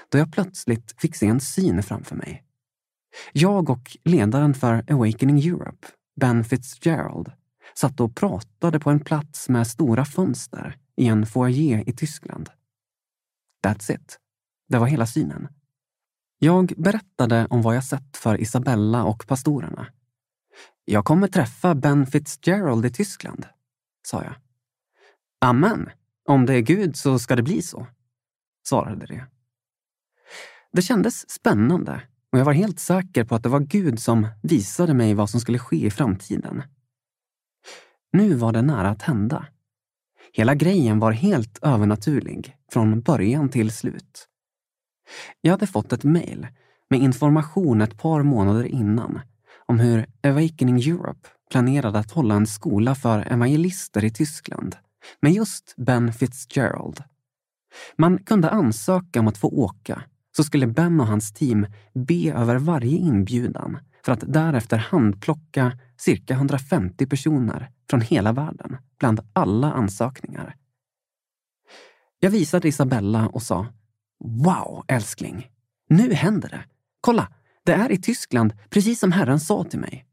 då 0.08 0.18
jag 0.18 0.32
plötsligt 0.32 1.00
fick 1.00 1.16
se 1.16 1.26
en 1.26 1.40
syn 1.40 1.82
framför 1.82 2.16
mig. 2.16 2.44
Jag 3.32 3.70
och 3.70 3.96
ledaren 4.04 4.54
för 4.54 4.92
Awakening 4.92 5.38
Europe, 5.38 5.86
Ben 6.20 6.44
Fitzgerald, 6.44 7.32
satt 7.80 8.00
och 8.00 8.16
pratade 8.16 8.80
på 8.80 8.90
en 8.90 9.00
plats 9.00 9.48
med 9.48 9.66
stora 9.66 10.04
fönster 10.04 10.76
i 10.96 11.06
en 11.06 11.26
foyer 11.26 11.88
i 11.88 11.92
Tyskland. 11.92 12.50
That's 13.64 13.94
it. 13.94 14.18
Det 14.68 14.78
var 14.78 14.86
hela 14.86 15.06
synen. 15.06 15.48
Jag 16.38 16.72
berättade 16.76 17.46
om 17.50 17.62
vad 17.62 17.76
jag 17.76 17.84
sett 17.84 18.16
för 18.16 18.40
Isabella 18.40 19.04
och 19.04 19.26
pastorerna. 19.26 19.86
Jag 20.84 21.04
kommer 21.04 21.28
träffa 21.28 21.74
Ben 21.74 22.06
Fitzgerald 22.06 22.86
i 22.86 22.90
Tyskland, 22.90 23.46
sa 24.06 24.22
jag. 24.22 24.34
Amen. 25.40 25.90
Om 26.28 26.46
det 26.46 26.54
är 26.54 26.60
Gud 26.60 26.96
så 26.96 27.18
ska 27.18 27.36
det 27.36 27.42
bli 27.42 27.62
så, 27.62 27.86
svarade 28.68 29.06
de. 29.06 29.22
Det 30.72 30.82
kändes 30.82 31.30
spännande 31.30 32.02
och 32.32 32.38
jag 32.38 32.44
var 32.44 32.52
helt 32.52 32.80
säker 32.80 33.24
på 33.24 33.34
att 33.34 33.42
det 33.42 33.48
var 33.48 33.60
Gud 33.60 34.00
som 34.00 34.28
visade 34.42 34.94
mig 34.94 35.14
vad 35.14 35.30
som 35.30 35.40
skulle 35.40 35.58
ske 35.58 35.86
i 35.86 35.90
framtiden. 35.90 36.62
Nu 38.12 38.34
var 38.34 38.52
det 38.52 38.62
nära 38.62 38.88
att 38.88 39.02
hända. 39.02 39.46
Hela 40.32 40.54
grejen 40.54 40.98
var 40.98 41.12
helt 41.12 41.58
övernaturlig, 41.62 42.56
från 42.72 43.00
början 43.00 43.48
till 43.48 43.70
slut. 43.70 44.28
Jag 45.40 45.50
hade 45.50 45.66
fått 45.66 45.92
ett 45.92 46.04
mejl 46.04 46.46
med 46.90 47.00
information 47.00 47.80
ett 47.80 47.98
par 47.98 48.22
månader 48.22 48.64
innan 48.64 49.20
om 49.66 49.80
hur 49.80 50.06
Awakening 50.22 50.76
Europe 50.76 51.28
planerade 51.50 51.98
att 51.98 52.10
hålla 52.10 52.34
en 52.34 52.46
skola 52.46 52.94
för 52.94 53.32
evangelister 53.32 54.04
i 54.04 54.10
Tyskland 54.10 54.76
med 55.20 55.32
just 55.32 55.74
Ben 55.76 56.12
Fitzgerald. 56.12 57.02
Man 57.96 58.18
kunde 58.18 58.50
ansöka 58.50 59.20
om 59.20 59.28
att 59.28 59.38
få 59.38 59.48
åka, 59.48 60.02
så 60.36 60.44
skulle 60.44 60.66
Ben 60.66 61.00
och 61.00 61.06
hans 61.06 61.32
team 61.32 61.66
be 61.94 62.32
över 62.32 62.56
varje 62.56 62.96
inbjudan 62.98 63.78
för 64.04 64.12
att 64.12 64.24
därefter 64.26 64.78
handplocka 64.78 65.78
cirka 65.96 66.34
150 66.34 67.06
personer 67.06 67.70
från 67.90 68.00
hela 68.00 68.32
världen 68.32 68.76
bland 68.98 69.20
alla 69.32 69.72
ansökningar. 69.72 70.56
Jag 72.18 72.30
visade 72.30 72.68
Isabella 72.68 73.28
och 73.28 73.42
sa 73.42 73.66
Wow, 74.24 74.84
älskling! 74.88 75.50
Nu 75.88 76.14
händer 76.14 76.48
det! 76.48 76.64
Kolla, 77.00 77.32
det 77.64 77.72
är 77.72 77.92
i 77.92 77.98
Tyskland, 77.98 78.52
precis 78.70 79.00
som 79.00 79.12
Herren 79.12 79.40
sa 79.40 79.64
till 79.64 79.78
mig. 79.78 80.06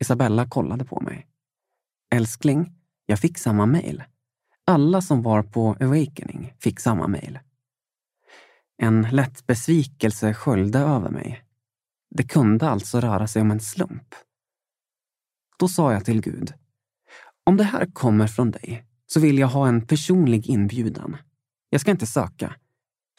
Isabella 0.00 0.48
kollade 0.48 0.84
på 0.84 1.00
mig. 1.00 1.26
Älskling, 2.14 2.72
jag 3.06 3.18
fick 3.18 3.38
samma 3.38 3.66
mejl. 3.66 4.02
Alla 4.64 5.00
som 5.02 5.22
var 5.22 5.42
på 5.42 5.76
Awakening 5.80 6.54
fick 6.58 6.80
samma 6.80 7.08
mejl. 7.08 7.38
En 8.76 9.02
lätt 9.02 9.46
besvikelse 9.46 10.34
sköljde 10.34 10.78
över 10.78 11.10
mig. 11.10 11.44
Det 12.10 12.24
kunde 12.24 12.68
alltså 12.68 13.00
röra 13.00 13.26
sig 13.26 13.42
om 13.42 13.50
en 13.50 13.60
slump. 13.60 14.14
Då 15.58 15.68
sa 15.68 15.92
jag 15.92 16.04
till 16.04 16.20
Gud, 16.20 16.54
om 17.44 17.56
det 17.56 17.64
här 17.64 17.86
kommer 17.92 18.26
från 18.26 18.50
dig 18.50 18.84
så 19.06 19.20
vill 19.20 19.38
jag 19.38 19.48
ha 19.48 19.68
en 19.68 19.86
personlig 19.86 20.46
inbjudan. 20.46 21.16
Jag 21.70 21.80
ska 21.80 21.90
inte 21.90 22.06
söka, 22.06 22.54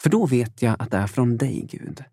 för 0.01 0.09
då 0.09 0.25
vet 0.25 0.61
jag 0.61 0.75
att 0.79 0.91
det 0.91 0.97
är 0.97 1.07
från 1.07 1.37
dig, 1.37 1.67
Gud. 1.71 2.03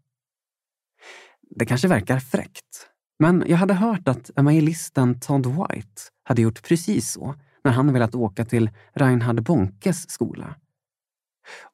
Det 1.50 1.66
kanske 1.66 1.88
verkar 1.88 2.21
fräckt, 2.21 2.88
men 3.19 3.45
jag 3.47 3.57
hade 3.57 3.75
hört 3.75 4.09
att 4.09 4.31
evangelisten 4.37 5.21
Todd 5.21 5.47
White 5.47 6.02
hade 6.25 6.42
gjort 6.42 6.62
precis 6.62 7.12
så 7.12 7.35
när 7.64 7.73
han 7.73 7.92
velat 7.92 8.14
åka 8.14 8.45
till 8.45 8.71
Reinhard 8.92 9.42
Bonkes 9.42 10.11
skola. 10.11 10.57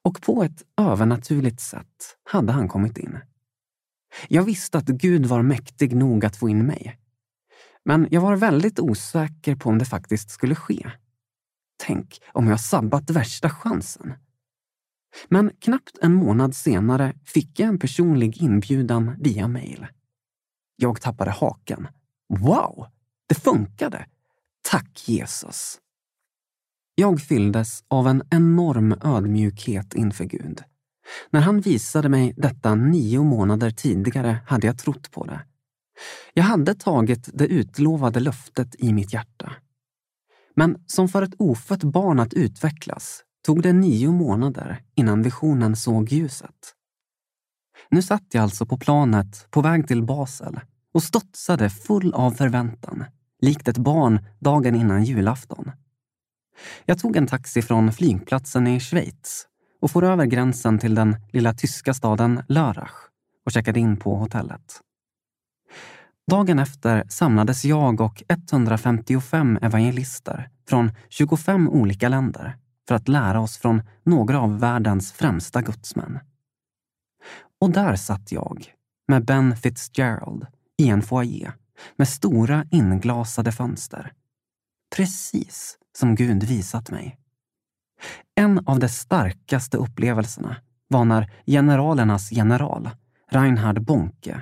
Och 0.02 0.22
på 0.22 0.42
ett 0.42 0.62
övernaturligt 0.76 1.60
sätt 1.60 2.16
hade 2.24 2.52
han 2.52 2.68
kommit 2.68 2.98
in. 2.98 3.18
Jag 4.28 4.42
visste 4.42 4.78
att 4.78 4.86
Gud 4.88 5.26
var 5.26 5.42
mäktig 5.42 5.96
nog 5.96 6.24
att 6.24 6.36
få 6.36 6.48
in 6.48 6.66
mig. 6.66 6.98
Men 7.88 8.08
jag 8.10 8.20
var 8.20 8.36
väldigt 8.36 8.80
osäker 8.80 9.56
på 9.56 9.68
om 9.68 9.78
det 9.78 9.84
faktiskt 9.84 10.30
skulle 10.30 10.54
ske. 10.54 10.90
Tänk 11.76 12.20
om 12.32 12.46
jag 12.46 12.60
sabbat 12.60 13.10
värsta 13.10 13.50
chansen. 13.50 14.12
Men 15.28 15.50
knappt 15.60 15.98
en 16.02 16.14
månad 16.14 16.54
senare 16.54 17.14
fick 17.24 17.60
jag 17.60 17.68
en 17.68 17.78
personlig 17.78 18.42
inbjudan 18.42 19.16
via 19.18 19.48
mejl. 19.48 19.86
Jag 20.76 21.00
tappade 21.00 21.30
haken. 21.30 21.88
Wow! 22.28 22.86
Det 23.26 23.34
funkade! 23.34 24.06
Tack 24.70 25.08
Jesus! 25.08 25.78
Jag 26.94 27.20
fylldes 27.20 27.84
av 27.88 28.06
en 28.06 28.22
enorm 28.30 28.94
ödmjukhet 29.02 29.94
inför 29.94 30.24
Gud. 30.24 30.62
När 31.30 31.40
han 31.40 31.60
visade 31.60 32.08
mig 32.08 32.34
detta 32.36 32.74
nio 32.74 33.22
månader 33.22 33.70
tidigare 33.70 34.38
hade 34.46 34.66
jag 34.66 34.78
trott 34.78 35.10
på 35.10 35.24
det. 35.24 35.40
Jag 36.34 36.44
hade 36.44 36.74
tagit 36.74 37.28
det 37.32 37.46
utlovade 37.46 38.20
löftet 38.20 38.74
i 38.78 38.92
mitt 38.92 39.12
hjärta. 39.12 39.52
Men 40.56 40.84
som 40.86 41.08
för 41.08 41.22
ett 41.22 41.34
ofött 41.38 41.84
barn 41.84 42.20
att 42.20 42.34
utvecklas 42.34 43.22
tog 43.44 43.62
det 43.62 43.72
nio 43.72 44.10
månader 44.10 44.82
innan 44.94 45.22
visionen 45.22 45.76
såg 45.76 46.12
ljuset. 46.12 46.74
Nu 47.90 48.02
satt 48.02 48.26
jag 48.32 48.42
alltså 48.42 48.66
på 48.66 48.78
planet 48.78 49.46
på 49.50 49.60
väg 49.60 49.88
till 49.88 50.02
Basel 50.02 50.60
och 50.94 51.02
studsade 51.02 51.70
full 51.70 52.14
av 52.14 52.30
förväntan, 52.30 53.04
likt 53.40 53.68
ett 53.68 53.78
barn 53.78 54.24
dagen 54.38 54.74
innan 54.74 55.04
julafton. 55.04 55.70
Jag 56.84 56.98
tog 56.98 57.16
en 57.16 57.26
taxi 57.26 57.62
från 57.62 57.92
flygplatsen 57.92 58.66
i 58.66 58.80
Schweiz 58.80 59.46
och 59.80 59.90
for 59.90 60.04
över 60.04 60.26
gränsen 60.26 60.78
till 60.78 60.94
den 60.94 61.16
lilla 61.32 61.54
tyska 61.54 61.94
staden 61.94 62.42
Lörrach 62.48 63.08
och 63.44 63.52
checkade 63.52 63.80
in 63.80 63.96
på 63.96 64.16
hotellet. 64.16 64.80
Dagen 66.30 66.58
efter 66.58 67.04
samlades 67.08 67.64
jag 67.64 68.00
och 68.00 68.22
155 68.28 69.58
evangelister 69.62 70.50
från 70.68 70.90
25 71.08 71.68
olika 71.68 72.08
länder 72.08 72.56
för 72.88 72.94
att 72.94 73.08
lära 73.08 73.40
oss 73.40 73.58
från 73.58 73.82
några 74.04 74.40
av 74.40 74.60
världens 74.60 75.12
främsta 75.12 75.62
gudsmän. 75.62 76.18
Och 77.60 77.70
där 77.70 77.96
satt 77.96 78.32
jag 78.32 78.64
med 79.08 79.24
Ben 79.24 79.56
Fitzgerald 79.56 80.46
i 80.78 80.88
en 80.88 81.02
foyer 81.02 81.52
med 81.96 82.08
stora 82.08 82.64
inglasade 82.70 83.52
fönster. 83.52 84.12
Precis 84.96 85.78
som 85.98 86.14
Gud 86.14 86.44
visat 86.44 86.90
mig. 86.90 87.18
En 88.34 88.66
av 88.66 88.78
de 88.78 88.88
starkaste 88.88 89.76
upplevelserna 89.76 90.56
var 90.88 91.04
när 91.04 91.30
generalernas 91.46 92.32
general, 92.32 92.90
Reinhard 93.30 93.82
Bonke, 93.82 94.40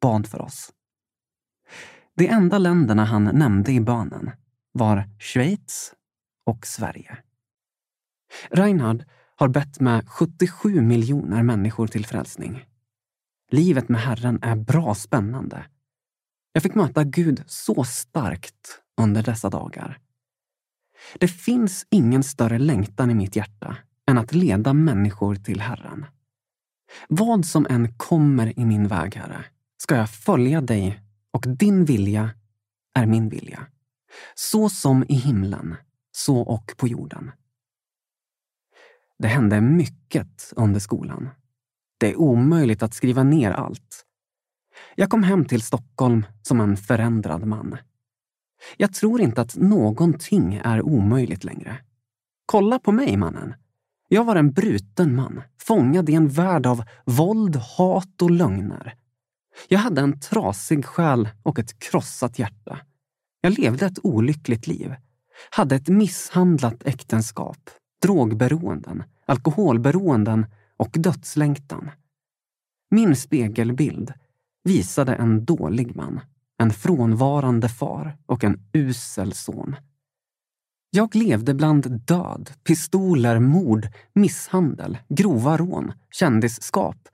bad 0.00 0.26
för 0.26 0.40
oss. 0.40 0.70
De 2.16 2.28
enda 2.28 2.58
länderna 2.58 3.04
han 3.04 3.24
nämnde 3.24 3.72
i 3.72 3.80
bönen 3.80 4.30
var 4.72 5.08
Schweiz 5.18 5.94
och 6.46 6.66
Sverige. 6.66 7.18
Reinhard 8.50 9.04
har 9.36 9.48
bett 9.48 9.80
med 9.80 10.08
77 10.08 10.80
miljoner 10.80 11.42
människor 11.42 11.86
till 11.86 12.06
frälsning. 12.06 12.64
Livet 13.50 13.88
med 13.88 14.00
Herren 14.00 14.38
är 14.42 14.56
bra 14.56 14.94
spännande. 14.94 15.64
Jag 16.52 16.62
fick 16.62 16.74
möta 16.74 17.04
Gud 17.04 17.42
så 17.46 17.84
starkt 17.84 18.80
under 19.00 19.22
dessa 19.22 19.50
dagar. 19.50 19.98
Det 21.18 21.28
finns 21.28 21.86
ingen 21.90 22.22
större 22.22 22.58
längtan 22.58 23.10
i 23.10 23.14
mitt 23.14 23.36
hjärta 23.36 23.76
än 24.06 24.18
att 24.18 24.34
leda 24.34 24.72
människor 24.72 25.34
till 25.34 25.60
Herren. 25.60 26.06
Vad 27.08 27.46
som 27.46 27.66
än 27.70 27.94
kommer 27.98 28.58
i 28.58 28.64
min 28.64 28.88
väg, 28.88 29.14
Herre, 29.14 29.44
ska 29.78 29.96
jag 29.96 30.10
följa 30.10 30.60
dig 30.60 31.03
och 31.34 31.44
din 31.56 31.84
vilja 31.84 32.30
är 32.94 33.06
min 33.06 33.28
vilja. 33.28 33.66
Så 34.34 34.68
som 34.68 35.04
i 35.08 35.14
himlen, 35.14 35.76
så 36.12 36.38
och 36.38 36.74
på 36.76 36.88
jorden. 36.88 37.30
Det 39.18 39.28
hände 39.28 39.60
mycket 39.60 40.52
under 40.56 40.80
skolan. 40.80 41.28
Det 41.98 42.10
är 42.10 42.16
omöjligt 42.16 42.82
att 42.82 42.94
skriva 42.94 43.22
ner 43.22 43.50
allt. 43.50 44.06
Jag 44.94 45.10
kom 45.10 45.22
hem 45.22 45.44
till 45.44 45.62
Stockholm 45.62 46.26
som 46.42 46.60
en 46.60 46.76
förändrad 46.76 47.46
man. 47.46 47.76
Jag 48.76 48.94
tror 48.94 49.20
inte 49.20 49.40
att 49.40 49.56
någonting 49.56 50.60
är 50.64 50.82
omöjligt 50.82 51.44
längre. 51.44 51.78
Kolla 52.46 52.78
på 52.78 52.92
mig, 52.92 53.16
mannen. 53.16 53.54
Jag 54.08 54.24
var 54.24 54.36
en 54.36 54.52
bruten 54.52 55.14
man, 55.14 55.42
fångad 55.58 56.08
i 56.08 56.14
en 56.14 56.28
värld 56.28 56.66
av 56.66 56.84
våld, 57.04 57.56
hat 57.56 58.22
och 58.22 58.30
lögner. 58.30 58.94
Jag 59.68 59.78
hade 59.78 60.00
en 60.00 60.20
trasig 60.20 60.84
själ 60.84 61.28
och 61.42 61.58
ett 61.58 61.78
krossat 61.78 62.38
hjärta. 62.38 62.78
Jag 63.40 63.58
levde 63.58 63.86
ett 63.86 63.98
olyckligt 64.02 64.66
liv. 64.66 64.94
Hade 65.50 65.76
ett 65.76 65.88
misshandlat 65.88 66.86
äktenskap, 66.86 67.70
drogberoenden, 68.02 69.02
alkoholberoenden 69.26 70.46
och 70.76 70.90
dödslängtan. 70.92 71.90
Min 72.90 73.16
spegelbild 73.16 74.12
visade 74.64 75.14
en 75.14 75.44
dålig 75.44 75.96
man 75.96 76.20
en 76.58 76.70
frånvarande 76.70 77.68
far 77.68 78.16
och 78.26 78.44
en 78.44 78.60
usel 78.72 79.32
son. 79.32 79.76
Jag 80.90 81.14
levde 81.14 81.54
bland 81.54 82.00
död, 82.00 82.50
pistoler, 82.64 83.38
mord, 83.38 83.88
misshandel, 84.12 84.98
grova 85.08 85.56
rån, 85.56 85.92
kändisskap, 86.10 87.08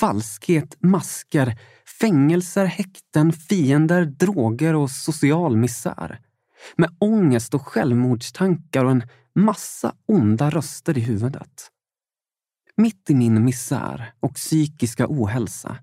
falskhet, 0.00 0.76
masker, 0.80 1.58
fängelser, 2.00 2.64
häkten, 2.64 3.32
fiender, 3.32 4.04
droger 4.04 4.74
och 4.74 4.90
social 4.90 5.56
misär. 5.56 6.20
Med 6.76 6.96
ångest 7.00 7.54
och 7.54 7.66
självmordstankar 7.66 8.84
och 8.84 8.90
en 8.90 9.08
massa 9.34 9.94
onda 10.06 10.50
röster 10.50 10.98
i 10.98 11.00
huvudet. 11.00 11.70
Mitt 12.76 13.10
i 13.10 13.14
min 13.14 13.44
misär 13.44 14.12
och 14.20 14.34
psykiska 14.34 15.06
ohälsa 15.08 15.78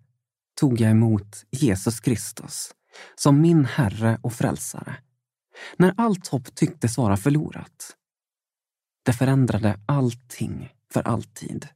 tog 0.60 0.82
jag 0.82 0.92
emot 0.92 1.46
Jesus 1.52 2.00
Kristus 2.00 2.72
som 3.16 3.42
min 3.42 3.66
Herre 3.66 4.20
och 4.22 4.34
Frälsare. 4.34 4.96
När 5.78 5.94
allt 5.98 6.28
hopp 6.28 6.56
tycktes 6.56 6.98
vara 6.98 7.18
förlorat. 7.18 7.96
Det 9.06 9.14
förändrade 9.14 9.80
allting 9.86 10.74
för 10.94 11.02
alltid. 11.02 11.68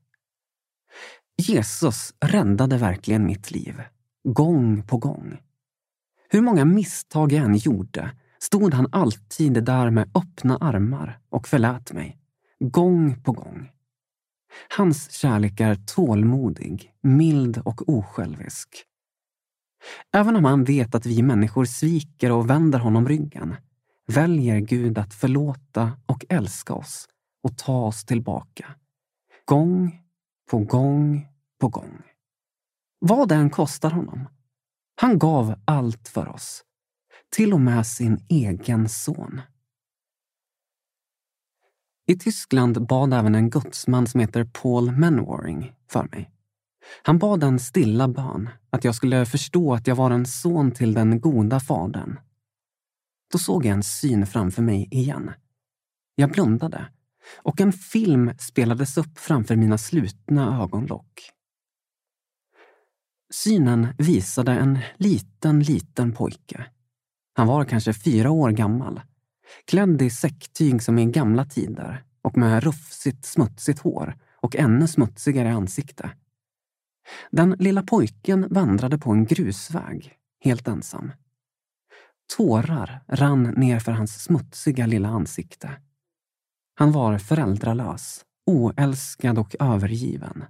Jesus 1.37 2.13
räddade 2.19 2.77
verkligen 2.77 3.25
mitt 3.25 3.51
liv, 3.51 3.81
gång 4.25 4.83
på 4.83 4.97
gång. 4.97 5.37
Hur 6.29 6.41
många 6.41 6.65
misstag 6.65 7.31
jag 7.31 7.45
än 7.45 7.55
gjorde 7.55 8.11
stod 8.39 8.73
han 8.73 8.87
alltid 8.91 9.63
där 9.63 9.89
med 9.89 10.11
öppna 10.15 10.57
armar 10.57 11.19
och 11.29 11.47
förlät 11.47 11.93
mig, 11.93 12.17
gång 12.59 13.21
på 13.23 13.31
gång. 13.31 13.69
Hans 14.77 15.11
kärlek 15.11 15.59
är 15.59 15.75
tålmodig, 15.75 16.93
mild 17.01 17.61
och 17.65 17.89
osjälvisk. 17.89 18.69
Även 20.13 20.35
om 20.35 20.45
han 20.45 20.63
vet 20.63 20.95
att 20.95 21.05
vi 21.05 21.21
människor 21.21 21.65
sviker 21.65 22.31
och 22.31 22.49
vänder 22.49 22.79
honom 22.79 23.07
ryggen 23.07 23.55
väljer 24.07 24.59
Gud 24.59 24.97
att 24.97 25.13
förlåta 25.13 25.91
och 26.05 26.25
älska 26.29 26.73
oss 26.73 27.07
och 27.43 27.57
ta 27.57 27.85
oss 27.85 28.05
tillbaka. 28.05 28.65
Gång 29.45 30.01
på 30.51 30.59
gång 30.59 31.27
på 31.59 31.67
gång. 31.67 32.14
Vad 33.07 33.29
det 33.29 33.35
än 33.35 33.49
kostar 33.49 33.91
honom. 33.91 34.27
Han 35.01 35.19
gav 35.19 35.55
allt 35.65 36.07
för 36.07 36.27
oss. 36.27 36.63
till 37.35 37.53
och 37.53 37.61
med 37.61 37.87
sin 37.87 38.25
egen 38.29 38.89
son. 38.89 39.41
I 42.07 42.15
Tyskland 42.15 42.87
bad 42.87 43.13
även 43.13 43.35
en 43.35 43.49
gudsman 43.49 44.07
som 44.07 44.19
heter 44.19 44.43
Paul 44.43 44.91
Menwaring 44.91 45.73
för 45.89 46.03
mig. 46.03 46.31
Han 47.03 47.17
bad 47.17 47.43
en 47.43 47.59
stilla 47.59 48.07
bön 48.07 48.49
att 48.69 48.83
jag 48.83 48.95
skulle 48.95 49.25
förstå 49.25 49.73
att 49.73 49.87
jag 49.87 49.95
var 49.95 50.11
en 50.11 50.25
son 50.25 50.71
till 50.71 50.93
den 50.93 51.21
goda 51.21 51.59
fadern. 51.59 52.19
Då 53.31 53.37
såg 53.37 53.65
jag 53.65 53.73
en 53.73 53.83
syn 53.83 54.27
framför 54.27 54.61
mig 54.61 54.87
igen. 54.91 55.31
Jag 56.15 56.31
blundade 56.31 56.87
och 57.37 57.61
en 57.61 57.73
film 57.73 58.31
spelades 58.39 58.97
upp 58.97 59.17
framför 59.17 59.55
mina 59.55 59.77
slutna 59.77 60.61
ögonlock. 60.63 61.34
Synen 63.35 63.87
visade 63.97 64.51
en 64.51 64.79
liten, 64.97 65.59
liten 65.59 66.13
pojke. 66.13 66.65
Han 67.33 67.47
var 67.47 67.65
kanske 67.65 67.93
fyra 67.93 68.31
år 68.31 68.51
gammal, 68.51 69.01
klädd 69.65 70.01
i 70.01 70.09
säcktyg 70.09 70.83
som 70.83 70.99
i 70.99 71.05
gamla 71.05 71.45
tider 71.45 72.03
och 72.21 72.37
med 72.37 72.63
rufsigt, 72.63 73.25
smutsigt 73.25 73.79
hår 73.79 74.15
och 74.41 74.55
ännu 74.55 74.87
smutsigare 74.87 75.53
ansikte. 75.53 76.09
Den 77.31 77.55
lilla 77.59 77.83
pojken 77.83 78.47
vandrade 78.49 78.97
på 78.97 79.11
en 79.11 79.25
grusväg, 79.25 80.13
helt 80.43 80.67
ensam. 80.67 81.11
Tårar 82.37 83.03
rann 83.07 83.43
ner 83.43 83.79
för 83.79 83.91
hans 83.91 84.23
smutsiga 84.23 84.85
lilla 84.85 85.09
ansikte. 85.09 85.71
Han 86.75 86.91
var 86.91 87.17
föräldralös, 87.17 88.25
oälskad 88.45 89.39
och 89.39 89.55
övergiven. 89.59 90.43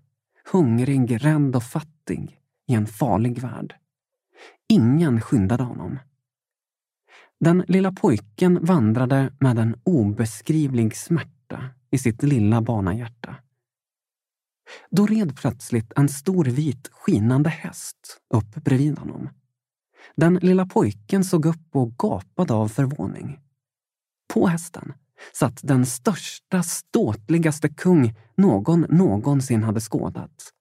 Hungrig, 0.51 1.25
rädd 1.25 1.55
och 1.55 1.63
fattig 1.63 2.41
i 2.67 2.73
en 2.73 2.87
farlig 2.87 3.39
värld. 3.39 3.75
Ingen 4.69 5.21
skyndade 5.21 5.63
honom. 5.63 5.99
Den 7.39 7.63
lilla 7.67 7.91
pojken 7.91 8.65
vandrade 8.65 9.33
med 9.39 9.59
en 9.59 9.75
obeskrivlig 9.83 10.97
smärta 10.97 11.69
i 11.91 11.97
sitt 11.97 12.23
lilla 12.23 12.61
barnahjärta. 12.61 13.35
Då 14.89 15.05
red 15.05 15.37
plötsligt 15.37 15.93
en 15.95 16.09
stor 16.09 16.45
vit 16.45 16.89
skinande 16.91 17.49
häst 17.49 18.21
upp 18.33 18.55
bredvid 18.55 18.99
honom. 18.99 19.29
Den 20.15 20.35
lilla 20.35 20.65
pojken 20.65 21.23
såg 21.23 21.45
upp 21.45 21.75
och 21.75 21.97
gapade 21.97 22.53
av 22.53 22.67
förvåning. 22.67 23.39
På 24.33 24.47
hästen 24.47 24.93
satt 25.33 25.59
den 25.63 25.85
största, 25.85 26.63
ståtligaste 26.63 27.69
kung 27.69 28.15
någon 28.35 28.85
någonsin 28.89 29.63
hade 29.63 29.79
skådat. 29.79 30.51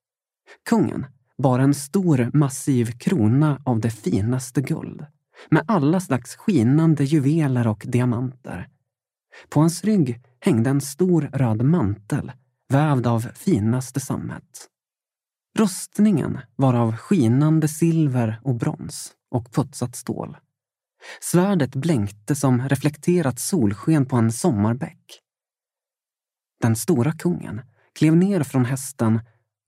Kungen 0.69 1.05
bar 1.37 1.59
en 1.59 1.73
stor, 1.73 2.29
massiv 2.33 2.91
krona 2.91 3.61
av 3.65 3.79
det 3.79 3.89
finaste 3.89 4.61
guld 4.61 5.05
med 5.49 5.63
alla 5.67 5.99
slags 5.99 6.35
skinande 6.35 7.03
juveler 7.03 7.67
och 7.67 7.83
diamanter. 7.87 8.69
På 9.49 9.59
hans 9.59 9.83
rygg 9.83 10.21
hängde 10.39 10.69
en 10.69 10.81
stor 10.81 11.29
röd 11.33 11.61
mantel 11.61 12.31
vävd 12.69 13.07
av 13.07 13.19
finaste 13.19 13.99
sammet. 13.99 14.69
Rustningen 15.57 16.39
var 16.55 16.73
av 16.73 16.97
skinande 16.97 17.67
silver 17.67 18.39
och 18.43 18.55
brons 18.55 19.11
och 19.31 19.51
putsat 19.51 19.95
stål. 19.95 20.37
Svärdet 21.21 21.75
blänkte 21.75 22.35
som 22.35 22.69
reflekterat 22.69 23.39
solsken 23.39 24.05
på 24.05 24.15
en 24.15 24.31
sommarbäck. 24.31 25.21
Den 26.61 26.75
stora 26.75 27.11
kungen 27.11 27.61
klev 27.93 28.15
ner 28.15 28.43
från 28.43 28.65
hästen 28.65 29.19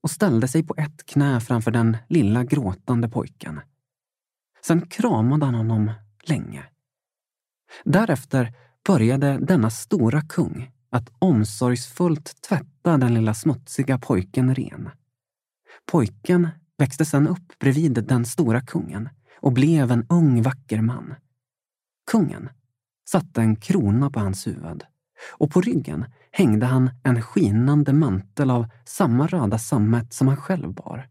och 0.03 0.11
ställde 0.11 0.47
sig 0.47 0.63
på 0.63 0.75
ett 0.77 1.05
knä 1.05 1.39
framför 1.39 1.71
den 1.71 1.97
lilla 2.09 2.43
gråtande 2.43 3.09
pojken. 3.09 3.59
Sen 4.65 4.87
kramade 4.87 5.45
han 5.45 5.55
honom 5.55 5.91
länge. 6.23 6.63
Därefter 7.83 8.53
började 8.87 9.37
denna 9.37 9.69
stora 9.69 10.21
kung 10.21 10.71
att 10.89 11.09
omsorgsfullt 11.19 12.41
tvätta 12.41 12.97
den 12.97 13.13
lilla 13.13 13.33
smutsiga 13.33 13.97
pojken 13.97 14.55
ren. 14.55 14.89
Pojken 15.85 16.49
växte 16.77 17.05
sedan 17.05 17.27
upp 17.27 17.59
bredvid 17.59 18.05
den 18.07 18.25
stora 18.25 18.61
kungen 18.61 19.09
och 19.35 19.53
blev 19.53 19.91
en 19.91 20.05
ung 20.09 20.41
vacker 20.41 20.81
man. 20.81 21.15
Kungen 22.11 22.49
satte 23.09 23.41
en 23.41 23.55
krona 23.55 24.09
på 24.09 24.19
hans 24.19 24.47
huvud 24.47 24.83
och 25.29 25.51
på 25.51 25.61
ryggen 25.61 26.05
hängde 26.31 26.65
han 26.65 26.89
en 27.03 27.21
skinande 27.21 27.93
mantel 27.93 28.51
av 28.51 28.67
samma 28.85 29.27
röda 29.27 29.57
sammet 29.57 30.13
som 30.13 30.27
han 30.27 30.37
själv 30.37 30.73
bar. 30.73 31.07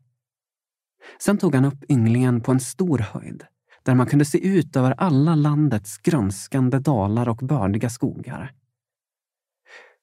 Sen 1.19 1.39
tog 1.39 1.55
han 1.55 1.65
upp 1.65 1.91
ynglingen 1.91 2.41
på 2.41 2.53
en 2.53 2.61
stor 2.61 2.99
höjd 2.99 3.45
där 3.83 3.95
man 3.95 4.07
kunde 4.07 4.25
se 4.25 4.47
ut 4.47 4.77
över 4.77 4.95
alla 4.99 5.35
landets 5.35 5.99
grönskande 5.99 6.79
dalar 6.79 7.29
och 7.29 7.37
bördiga 7.37 7.91
skogar. 7.91 8.53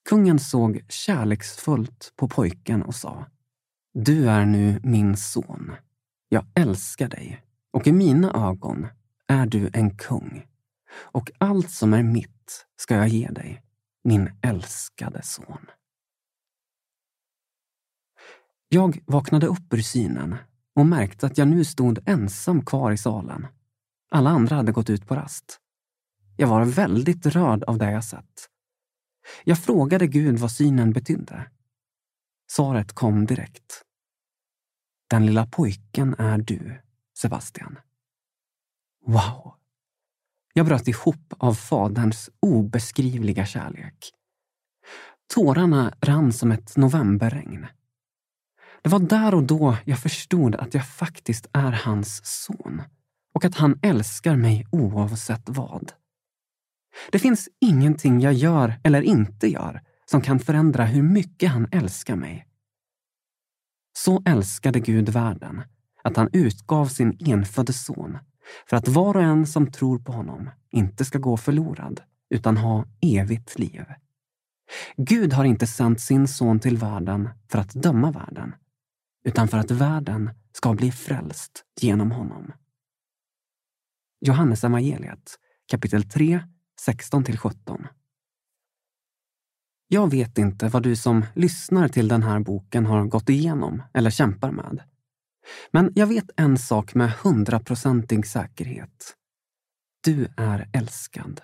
Kungen 0.09 0.39
såg 0.39 0.81
kärleksfullt 0.89 2.13
på 2.15 2.27
pojken 2.27 2.83
och 2.83 2.95
sa 2.95 3.25
Du 3.93 4.29
är 4.29 4.45
nu 4.45 4.79
min 4.83 5.17
son. 5.17 5.71
Jag 6.29 6.45
älskar 6.53 7.07
dig 7.07 7.41
och 7.71 7.87
i 7.87 7.91
mina 7.91 8.49
ögon 8.49 8.87
är 9.27 9.45
du 9.45 9.69
en 9.73 9.97
kung. 9.97 10.45
Och 10.95 11.31
allt 11.37 11.71
som 11.71 11.93
är 11.93 12.03
mitt 12.03 12.65
ska 12.75 12.95
jag 12.95 13.07
ge 13.07 13.27
dig, 13.27 13.61
min 14.03 14.31
älskade 14.41 15.21
son. 15.23 15.65
Jag 18.69 19.03
vaknade 19.05 19.47
upp 19.47 19.73
ur 19.73 19.81
synen 19.81 20.35
och 20.75 20.85
märkte 20.85 21.25
att 21.25 21.37
jag 21.37 21.47
nu 21.47 21.65
stod 21.65 22.09
ensam 22.09 22.65
kvar 22.65 22.91
i 22.91 22.97
salen. 22.97 23.47
Alla 24.11 24.29
andra 24.29 24.55
hade 24.55 24.71
gått 24.71 24.89
ut 24.89 25.07
på 25.07 25.15
rast. 25.15 25.59
Jag 26.37 26.47
var 26.47 26.65
väldigt 26.65 27.25
rörd 27.25 27.63
av 27.63 27.77
det 27.77 27.91
jag 27.91 28.03
sett. 28.03 28.49
Jag 29.43 29.59
frågade 29.59 30.07
Gud 30.07 30.39
vad 30.39 30.51
synen 30.51 30.93
betydde. 30.93 31.51
Svaret 32.51 32.93
kom 32.93 33.25
direkt. 33.25 33.83
Den 35.09 35.25
lilla 35.25 35.45
pojken 35.45 36.15
är 36.17 36.37
du, 36.37 36.81
Sebastian. 37.17 37.79
Wow! 39.05 39.62
Jag 40.53 40.65
bröt 40.65 40.87
ihop 40.87 41.33
av 41.37 41.53
Faderns 41.53 42.29
obeskrivliga 42.39 43.45
kärlek. 43.45 44.11
Tårarna 45.33 45.93
rann 46.01 46.33
som 46.33 46.51
ett 46.51 46.77
novemberregn. 46.77 47.67
Det 48.81 48.89
var 48.89 48.99
där 48.99 49.33
och 49.33 49.43
då 49.43 49.77
jag 49.85 49.99
förstod 49.99 50.55
att 50.55 50.73
jag 50.73 50.87
faktiskt 50.87 51.47
är 51.53 51.71
hans 51.71 52.25
son 52.25 52.81
och 53.33 53.45
att 53.45 53.55
han 53.55 53.79
älskar 53.81 54.35
mig 54.35 54.67
oavsett 54.71 55.43
vad. 55.45 55.91
Det 57.11 57.19
finns 57.19 57.49
ingenting 57.61 58.19
jag 58.19 58.33
gör 58.33 58.79
eller 58.83 59.01
inte 59.01 59.47
gör 59.47 59.81
som 60.05 60.21
kan 60.21 60.39
förändra 60.39 60.85
hur 60.85 61.03
mycket 61.03 61.51
han 61.51 61.67
älskar 61.71 62.15
mig. 62.15 62.47
Så 63.97 64.23
älskade 64.25 64.79
Gud 64.79 65.09
världen 65.09 65.61
att 66.03 66.17
han 66.17 66.29
utgav 66.33 66.85
sin 66.85 67.17
enfödde 67.19 67.73
son 67.73 68.17
för 68.69 68.77
att 68.77 68.87
var 68.87 69.15
och 69.15 69.23
en 69.23 69.47
som 69.47 69.71
tror 69.71 69.99
på 69.99 70.11
honom 70.11 70.49
inte 70.71 71.05
ska 71.05 71.19
gå 71.19 71.37
förlorad 71.37 72.01
utan 72.29 72.57
ha 72.57 72.85
evigt 73.01 73.59
liv. 73.59 73.85
Gud 74.97 75.33
har 75.33 75.45
inte 75.45 75.67
sänt 75.67 76.01
sin 76.01 76.27
son 76.27 76.59
till 76.59 76.77
världen 76.77 77.29
för 77.49 77.59
att 77.59 77.73
döma 77.73 78.11
världen 78.11 78.55
utan 79.23 79.47
för 79.47 79.57
att 79.57 79.71
världen 79.71 80.29
ska 80.51 80.73
bli 80.73 80.91
frälst 80.91 81.65
genom 81.81 82.11
honom. 82.11 82.51
Johannes 84.21 84.63
evangeliet 84.63 85.39
kapitel 85.67 86.03
3, 86.03 86.43
16 86.79 87.23
17. 87.37 87.87
Jag 89.87 90.11
vet 90.11 90.37
inte 90.37 90.67
vad 90.67 90.83
du 90.83 90.95
som 90.95 91.25
lyssnar 91.33 91.87
till 91.87 92.07
den 92.07 92.23
här 92.23 92.39
boken 92.39 92.85
har 92.85 93.05
gått 93.05 93.29
igenom 93.29 93.83
eller 93.93 94.09
kämpar 94.09 94.51
med. 94.51 94.83
Men 95.71 95.91
jag 95.95 96.07
vet 96.07 96.29
en 96.35 96.57
sak 96.57 96.93
med 96.93 97.11
hundraprocentig 97.11 98.27
säkerhet. 98.27 99.15
Du 100.03 100.27
är 100.37 100.69
älskad. 100.73 101.41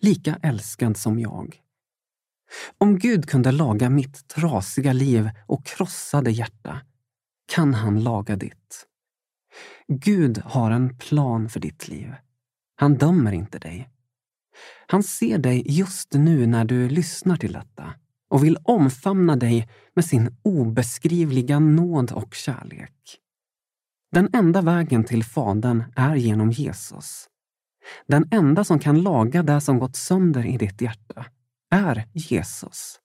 Lika 0.00 0.38
älskad 0.42 0.96
som 0.96 1.18
jag. 1.18 1.62
Om 2.78 2.98
Gud 2.98 3.28
kunde 3.28 3.52
laga 3.52 3.90
mitt 3.90 4.28
trasiga 4.28 4.92
liv 4.92 5.30
och 5.46 5.66
krossade 5.66 6.30
hjärta 6.30 6.80
kan 7.46 7.74
han 7.74 8.02
laga 8.02 8.36
ditt. 8.36 8.86
Gud 9.88 10.38
har 10.38 10.70
en 10.70 10.98
plan 10.98 11.48
för 11.48 11.60
ditt 11.60 11.88
liv. 11.88 12.14
Han 12.76 12.94
dömer 12.94 13.32
inte 13.32 13.58
dig. 13.58 13.88
Han 14.86 15.02
ser 15.02 15.38
dig 15.38 15.62
just 15.66 16.12
nu 16.12 16.46
när 16.46 16.64
du 16.64 16.88
lyssnar 16.88 17.36
till 17.36 17.52
detta 17.52 17.94
och 18.32 18.44
vill 18.44 18.58
omfamna 18.62 19.36
dig 19.36 19.68
med 19.94 20.04
sin 20.04 20.36
obeskrivliga 20.42 21.58
nåd 21.58 22.12
och 22.12 22.34
kärlek. 22.34 23.18
Den 24.12 24.28
enda 24.32 24.62
vägen 24.62 25.04
till 25.04 25.24
Fadern 25.24 25.84
är 25.96 26.14
genom 26.14 26.50
Jesus. 26.50 27.28
Den 28.06 28.28
enda 28.30 28.64
som 28.64 28.78
kan 28.78 29.02
laga 29.02 29.42
det 29.42 29.60
som 29.60 29.78
gått 29.78 29.96
sönder 29.96 30.46
i 30.46 30.56
ditt 30.56 30.80
hjärta 30.80 31.26
är 31.70 32.08
Jesus. 32.12 33.00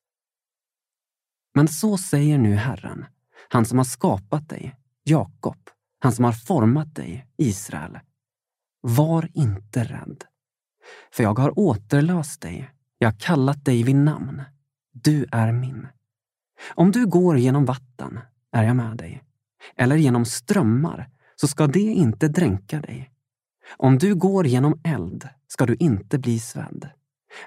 Men 1.56 1.68
så 1.68 1.98
säger 1.98 2.38
nu 2.38 2.56
Herren, 2.56 3.06
han 3.50 3.66
som 3.66 3.78
har 3.78 3.86
skapat 3.86 4.50
dig, 4.50 4.76
Jakob, 5.04 5.70
han 6.00 6.12
som 6.12 6.26
har 6.26 6.32
format 6.32 6.96
dig, 6.96 7.28
Israel. 7.38 8.00
var 8.82 9.30
inte 9.34 9.84
rädd. 9.84 10.24
För 11.12 11.24
jag 11.24 11.40
har 11.40 11.60
återlöst 11.60 12.42
dig, 12.42 12.72
jag 12.98 13.08
har 13.08 13.20
kallat 13.20 13.66
dig 13.66 13.84
vid 13.84 13.96
namn. 13.96 14.42
Du 15.04 15.26
är 15.32 15.52
min. 15.52 15.88
Om 16.76 16.92
du 16.92 17.06
går 17.06 17.38
genom 17.38 17.66
vatten 17.66 18.20
är 18.52 18.64
jag 18.64 18.76
med 18.76 18.98
dig, 18.98 19.24
eller 19.76 19.96
genom 19.96 20.26
strömmar 20.26 21.10
så 21.36 21.48
ska 21.48 21.68
det 21.68 21.80
inte 21.80 22.28
dränka 22.28 22.82
dig. 22.82 23.12
Om 23.78 23.98
du 23.98 24.16
går 24.16 24.48
genom 24.48 24.80
eld 24.84 25.30
ska 25.48 25.66
du 25.66 25.76
inte 25.80 26.20
bli 26.20 26.40
svedd. 26.40 26.90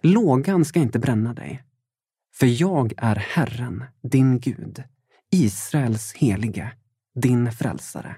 Lågan 0.00 0.64
ska 0.64 0.80
inte 0.80 0.98
bränna 0.98 1.34
dig. 1.34 1.64
För 2.34 2.62
jag 2.62 2.92
är 2.96 3.16
Herren, 3.16 3.84
din 4.02 4.40
Gud, 4.40 4.82
Israels 5.30 6.12
helige, 6.12 6.72
din 7.14 7.52
frälsare. 7.52 8.16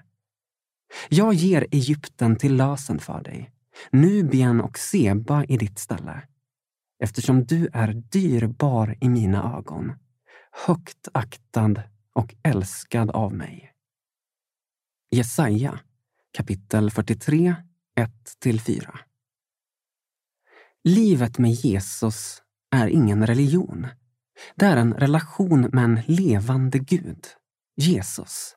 Jag 1.09 1.35
ger 1.35 1.67
Egypten 1.71 2.37
till 2.37 2.57
lösen 2.57 2.99
för 2.99 3.23
dig, 3.23 3.51
Nubien 3.91 4.61
och 4.61 4.79
Seba 4.79 5.45
i 5.45 5.57
ditt 5.57 5.79
ställe, 5.79 6.23
eftersom 7.03 7.45
du 7.45 7.69
är 7.73 7.93
dyrbar 7.93 8.97
i 9.01 9.09
mina 9.09 9.57
ögon, 9.59 9.93
högt 10.67 11.09
aktad 11.15 11.75
och 12.15 12.35
älskad 12.43 13.11
av 13.11 13.35
mig. 13.35 13.73
Jesaja 15.11 15.81
kapitel 16.33 16.91
43, 16.91 17.55
1-4 18.45 18.99
Livet 20.85 21.39
med 21.39 21.51
Jesus 21.51 22.43
är 22.71 22.87
ingen 22.87 23.27
religion. 23.27 23.87
Det 24.55 24.67
är 24.67 24.77
en 24.77 24.95
relation 24.95 25.61
med 25.73 25.85
en 25.85 26.01
levande 26.07 26.79
Gud, 26.79 27.27
Jesus. 27.77 28.57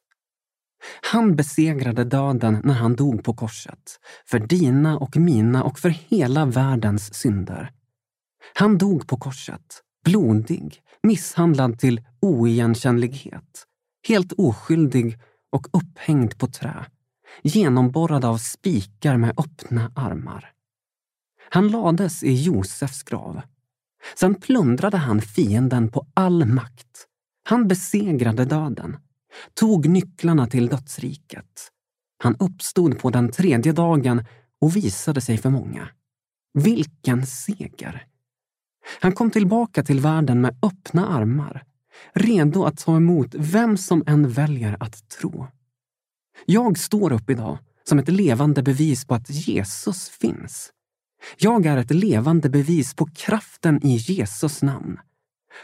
Han 1.01 1.35
besegrade 1.35 2.03
döden 2.03 2.61
när 2.63 2.73
han 2.73 2.95
dog 2.95 3.23
på 3.23 3.33
korset, 3.33 3.99
för 4.25 4.39
dina 4.39 4.97
och 4.97 5.17
mina 5.17 5.63
och 5.63 5.79
för 5.79 5.89
hela 5.89 6.45
världens 6.45 7.13
synder. 7.13 7.71
Han 8.53 8.77
dog 8.77 9.07
på 9.07 9.17
korset, 9.17 9.81
blodig, 10.05 10.81
misshandlad 11.03 11.79
till 11.79 12.01
oigenkännlighet, 12.21 13.65
helt 14.07 14.33
oskyldig 14.37 15.19
och 15.51 15.67
upphängd 15.73 16.37
på 16.37 16.47
trä, 16.47 16.85
genomborrad 17.43 18.25
av 18.25 18.37
spikar 18.37 19.17
med 19.17 19.39
öppna 19.39 19.91
armar. 19.95 20.51
Han 21.49 21.67
lades 21.67 22.23
i 22.23 22.33
Josefs 22.43 23.03
grav. 23.03 23.41
Sen 24.15 24.35
plundrade 24.35 24.97
han 24.97 25.21
fienden 25.21 25.91
på 25.91 26.07
all 26.13 26.45
makt. 26.45 27.07
Han 27.43 27.67
besegrade 27.67 28.45
döden, 28.45 28.97
tog 29.53 29.89
nycklarna 29.89 30.47
till 30.47 30.67
dödsriket. 30.67 31.71
Han 32.17 32.35
uppstod 32.39 32.99
på 32.99 33.09
den 33.09 33.31
tredje 33.31 33.71
dagen 33.71 34.25
och 34.61 34.75
visade 34.75 35.21
sig 35.21 35.37
för 35.37 35.49
många. 35.49 35.89
Vilken 36.53 37.25
seger! 37.25 38.07
Han 38.99 39.11
kom 39.11 39.31
tillbaka 39.31 39.83
till 39.83 39.99
världen 39.99 40.41
med 40.41 40.57
öppna 40.61 41.07
armar, 41.07 41.63
redo 42.13 42.63
att 42.63 42.77
ta 42.77 42.95
emot 42.95 43.35
vem 43.37 43.77
som 43.77 44.03
än 44.07 44.29
väljer 44.29 44.77
att 44.79 45.09
tro. 45.09 45.47
Jag 46.45 46.77
står 46.77 47.13
upp 47.13 47.29
idag 47.29 47.57
som 47.83 47.99
ett 47.99 48.09
levande 48.09 48.63
bevis 48.63 49.05
på 49.05 49.15
att 49.15 49.29
Jesus 49.29 50.09
finns. 50.09 50.71
Jag 51.37 51.65
är 51.65 51.77
ett 51.77 51.91
levande 51.91 52.49
bevis 52.49 52.93
på 52.93 53.05
kraften 53.05 53.85
i 53.85 53.95
Jesus 53.95 54.61
namn. 54.61 54.99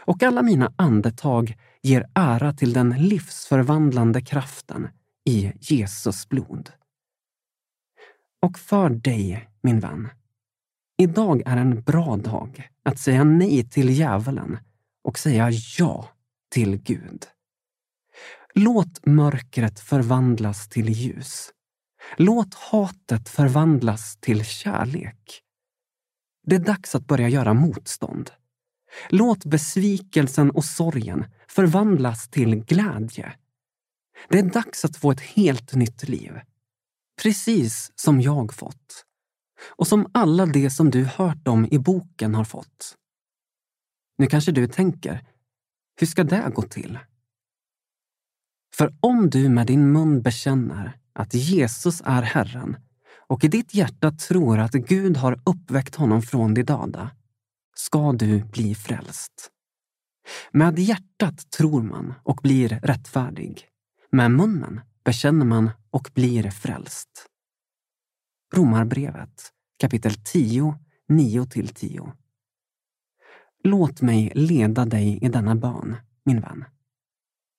Och 0.04 0.22
alla 0.22 0.42
mina 0.42 0.72
andetag 0.76 1.56
ger 1.82 2.06
ära 2.14 2.52
till 2.52 2.72
den 2.72 2.90
livsförvandlande 2.90 4.22
kraften 4.22 4.88
i 5.24 5.52
Jesus 5.60 6.28
blod. 6.28 6.70
Och 8.42 8.58
för 8.58 8.90
dig, 8.90 9.48
min 9.60 9.80
vän, 9.80 10.08
idag 10.98 11.42
är 11.46 11.56
en 11.56 11.82
bra 11.82 12.16
dag 12.16 12.68
att 12.84 12.98
säga 12.98 13.24
nej 13.24 13.68
till 13.68 13.90
djävulen 13.90 14.58
och 15.04 15.18
säga 15.18 15.50
ja 15.78 16.08
till 16.50 16.76
Gud. 16.76 17.26
Låt 18.54 19.06
mörkret 19.06 19.80
förvandlas 19.80 20.68
till 20.68 20.88
ljus. 20.88 21.50
Låt 22.16 22.54
hatet 22.54 23.28
förvandlas 23.28 24.16
till 24.16 24.44
kärlek. 24.44 25.42
Det 26.46 26.54
är 26.54 26.60
dags 26.60 26.94
att 26.94 27.06
börja 27.06 27.28
göra 27.28 27.54
motstånd. 27.54 28.30
Låt 29.08 29.44
besvikelsen 29.44 30.50
och 30.50 30.64
sorgen 30.64 31.24
förvandlas 31.48 32.28
till 32.28 32.64
glädje. 32.64 33.32
Det 34.28 34.38
är 34.38 34.42
dags 34.42 34.84
att 34.84 34.96
få 34.96 35.10
ett 35.10 35.20
helt 35.20 35.74
nytt 35.74 36.08
liv. 36.08 36.40
Precis 37.22 37.92
som 37.94 38.20
jag 38.20 38.54
fått. 38.54 39.04
Och 39.68 39.86
som 39.86 40.10
alla 40.14 40.46
de 40.46 40.70
som 40.70 40.90
du 40.90 41.04
hört 41.04 41.48
om 41.48 41.68
i 41.70 41.78
boken 41.78 42.34
har 42.34 42.44
fått. 42.44 42.96
Nu 44.18 44.26
kanske 44.26 44.52
du 44.52 44.66
tänker, 44.66 45.24
hur 46.00 46.06
ska 46.06 46.24
det 46.24 46.52
gå 46.54 46.62
till? 46.62 46.98
För 48.74 48.94
om 49.00 49.30
du 49.30 49.48
med 49.48 49.66
din 49.66 49.92
mun 49.92 50.22
bekänner 50.22 50.98
att 51.12 51.34
Jesus 51.34 52.02
är 52.04 52.22
Herren 52.22 52.76
och 53.32 53.44
i 53.44 53.48
ditt 53.48 53.74
hjärta 53.74 54.10
tror 54.10 54.58
att 54.58 54.72
Gud 54.72 55.16
har 55.16 55.40
uppväckt 55.44 55.94
honom 55.94 56.22
från 56.22 56.54
de 56.54 56.62
döda, 56.62 57.10
ska 57.74 58.12
du 58.12 58.44
bli 58.44 58.74
frälst. 58.74 59.50
Med 60.50 60.78
hjärtat 60.78 61.50
tror 61.50 61.82
man 61.82 62.14
och 62.22 62.40
blir 62.42 62.68
rättfärdig. 62.68 63.68
Med 64.10 64.30
munnen 64.30 64.80
bekänner 65.04 65.46
man 65.46 65.70
och 65.90 66.10
blir 66.14 66.50
frälst. 66.50 67.26
Romarbrevet 68.54 69.52
kapitel 69.78 70.14
10, 70.14 70.78
9-10. 71.08 72.12
Låt 73.64 74.02
mig 74.02 74.32
leda 74.34 74.84
dig 74.84 75.18
i 75.22 75.28
denna 75.28 75.54
bön, 75.54 75.96
min 76.24 76.40
vän. 76.40 76.64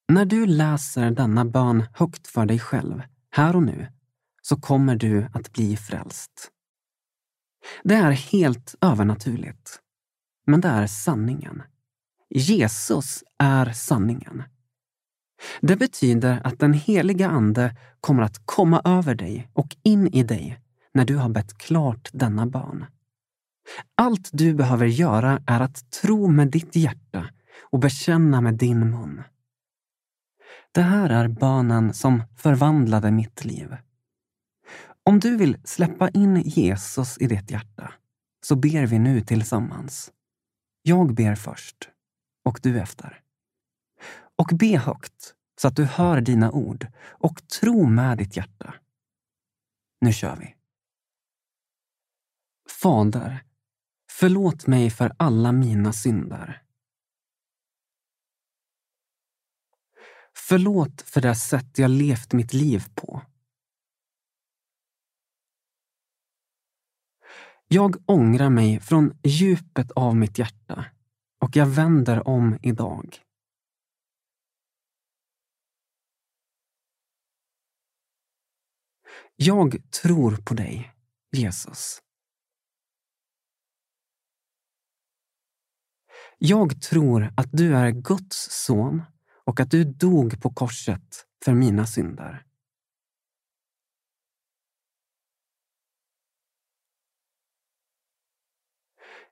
När 0.07 0.25
du 0.25 0.45
läser 0.45 1.11
denna 1.11 1.45
bön 1.45 1.83
högt 1.93 2.27
för 2.27 2.45
dig 2.45 2.59
själv, 2.59 3.01
här 3.31 3.55
och 3.55 3.63
nu, 3.63 3.87
så 4.41 4.61
kommer 4.61 4.95
du 4.95 5.27
att 5.33 5.53
bli 5.53 5.77
frälst. 5.77 6.51
Det 7.83 7.95
är 7.95 8.11
helt 8.11 8.75
övernaturligt. 8.81 9.79
Men 10.45 10.61
det 10.61 10.67
är 10.67 10.87
sanningen. 10.87 11.63
Jesus 12.29 13.23
är 13.37 13.71
sanningen. 13.71 14.43
Det 15.61 15.75
betyder 15.75 16.41
att 16.43 16.59
den 16.59 16.73
heliga 16.73 17.29
Ande 17.29 17.77
kommer 18.01 18.23
att 18.23 18.45
komma 18.45 18.81
över 18.85 19.15
dig 19.15 19.49
och 19.53 19.75
in 19.83 20.07
i 20.07 20.23
dig 20.23 20.62
när 20.93 21.05
du 21.05 21.15
har 21.15 21.29
bett 21.29 21.57
klart 21.57 22.09
denna 22.13 22.45
bön. 22.45 22.85
Allt 23.95 24.29
du 24.33 24.53
behöver 24.53 24.85
göra 24.85 25.41
är 25.47 25.59
att 25.59 25.91
tro 25.91 26.27
med 26.27 26.51
ditt 26.51 26.75
hjärta 26.75 27.29
och 27.61 27.79
bekänna 27.79 28.41
med 28.41 28.53
din 28.53 28.89
mun. 28.89 29.23
Det 30.71 30.81
här 30.81 31.09
är 31.09 31.27
bönen 31.27 31.93
som 31.93 32.23
förvandlade 32.35 33.11
mitt 33.11 33.45
liv. 33.45 33.77
Om 35.03 35.19
du 35.19 35.37
vill 35.37 35.57
släppa 35.63 36.09
in 36.09 36.41
Jesus 36.41 37.17
i 37.17 37.27
ditt 37.27 37.51
hjärta 37.51 37.93
så 38.41 38.55
ber 38.55 38.85
vi 38.85 38.99
nu 38.99 39.21
tillsammans. 39.21 40.11
Jag 40.81 41.13
ber 41.13 41.35
först 41.35 41.89
och 42.45 42.59
du 42.63 42.79
efter. 42.79 43.21
Och 44.35 44.49
be 44.53 44.77
högt 44.77 45.33
så 45.61 45.67
att 45.67 45.75
du 45.75 45.85
hör 45.85 46.21
dina 46.21 46.51
ord 46.51 46.87
och 47.07 47.47
tro 47.47 47.85
med 47.85 48.17
ditt 48.17 48.37
hjärta. 48.37 48.73
Nu 50.01 50.13
kör 50.13 50.35
vi. 50.35 50.55
Fader, 52.83 53.43
förlåt 54.11 54.67
mig 54.67 54.89
för 54.89 55.15
alla 55.19 55.51
mina 55.51 55.93
synder. 55.93 56.63
Förlåt 60.33 61.01
för 61.01 61.21
det 61.21 61.35
sätt 61.35 61.77
jag 61.77 61.91
levt 61.91 62.33
mitt 62.33 62.53
liv 62.53 62.83
på. 62.95 63.21
Jag 67.67 68.09
ångrar 68.09 68.49
mig 68.49 68.79
från 68.79 69.19
djupet 69.23 69.91
av 69.91 70.15
mitt 70.15 70.37
hjärta 70.37 70.85
och 71.39 71.55
jag 71.55 71.65
vänder 71.65 72.27
om 72.27 72.59
idag. 72.61 73.17
Jag 79.35 79.91
tror 79.91 80.35
på 80.35 80.53
dig, 80.53 80.93
Jesus. 81.31 82.02
Jag 86.45 86.81
tror 86.81 87.33
att 87.37 87.49
du 87.51 87.75
är 87.75 87.91
Guds 87.91 88.47
son 88.51 89.01
och 89.43 89.59
att 89.59 89.71
du 89.71 89.83
dog 89.83 90.41
på 90.41 90.49
korset 90.49 91.25
för 91.45 91.53
mina 91.53 91.85
synder. 91.85 92.45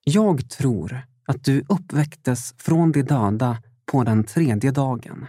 Jag 0.04 0.50
tror 0.50 1.02
att 1.26 1.44
du 1.44 1.66
uppväcktes 1.70 2.54
från 2.58 2.92
de 2.92 3.02
döda 3.02 3.64
på 3.86 4.04
den 4.04 4.24
tredje 4.24 4.72
dagen. 4.72 5.28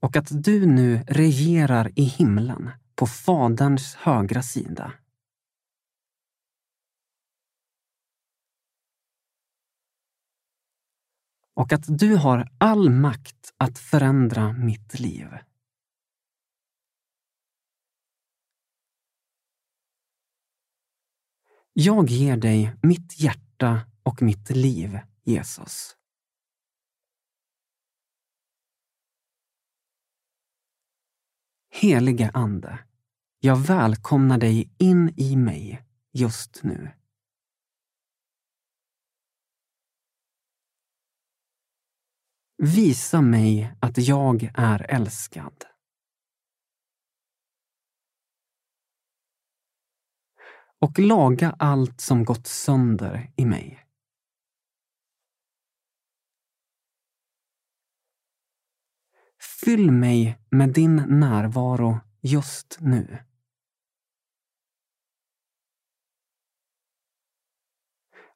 och 0.00 0.16
att 0.16 0.44
du 0.44 0.66
nu 0.66 1.04
regerar 1.06 1.90
i 1.94 2.02
himlen 2.02 2.70
på 2.96 3.06
Faderns 3.06 3.94
högra 3.94 4.42
sida. 4.42 4.92
Och 11.62 11.72
att 11.72 11.98
du 11.98 12.16
har 12.16 12.48
all 12.58 12.90
makt 12.90 13.54
att 13.56 13.78
förändra 13.78 14.52
mitt 14.52 15.00
liv. 15.00 15.28
Jag 21.72 22.10
ger 22.10 22.36
dig 22.36 22.76
mitt 22.82 23.20
hjärta 23.20 23.80
och 24.02 24.22
mitt 24.22 24.50
liv, 24.50 24.98
Jesus. 25.24 25.96
Helige 31.70 32.30
Ande, 32.34 32.78
jag 33.40 33.56
välkomnar 33.56 34.38
dig 34.38 34.74
in 34.78 35.14
i 35.16 35.36
mig 35.36 35.82
just 36.12 36.62
nu. 36.62 37.01
Visa 42.64 43.20
mig 43.20 43.74
att 43.80 43.98
jag 43.98 44.50
är 44.54 44.90
älskad. 44.90 45.64
Och 50.78 50.98
laga 50.98 51.56
allt 51.58 52.00
som 52.00 52.24
gått 52.24 52.46
sönder 52.46 53.32
i 53.36 53.44
mig. 53.44 53.86
Fyll 59.64 59.90
mig 59.90 60.38
med 60.50 60.72
din 60.72 60.96
närvaro 60.96 62.00
just 62.20 62.78
nu. 62.80 63.18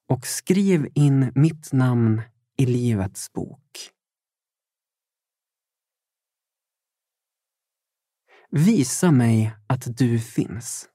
Och 0.06 0.26
skriv 0.26 0.88
in 0.94 1.32
mitt 1.34 1.72
namn 1.72 2.22
i 2.56 2.66
Livets 2.66 3.32
bok. 3.32 3.95
Visa 8.50 9.10
mig 9.10 9.56
att 9.66 9.96
du 9.98 10.20
finns. 10.20 10.88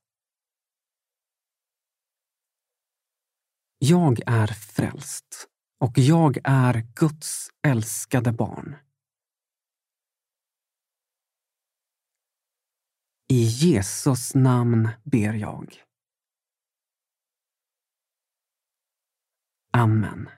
Jag 3.77 4.19
är 4.25 4.47
frälst 4.47 5.47
och 5.79 5.97
jag 5.97 6.37
är 6.43 6.87
Guds 6.95 7.49
älskade 7.67 8.31
barn. 8.31 8.75
I 13.27 13.43
Jesus 13.43 14.35
namn 14.35 14.89
ber 15.03 15.33
jag. 15.33 15.83
Amen. 19.73 20.29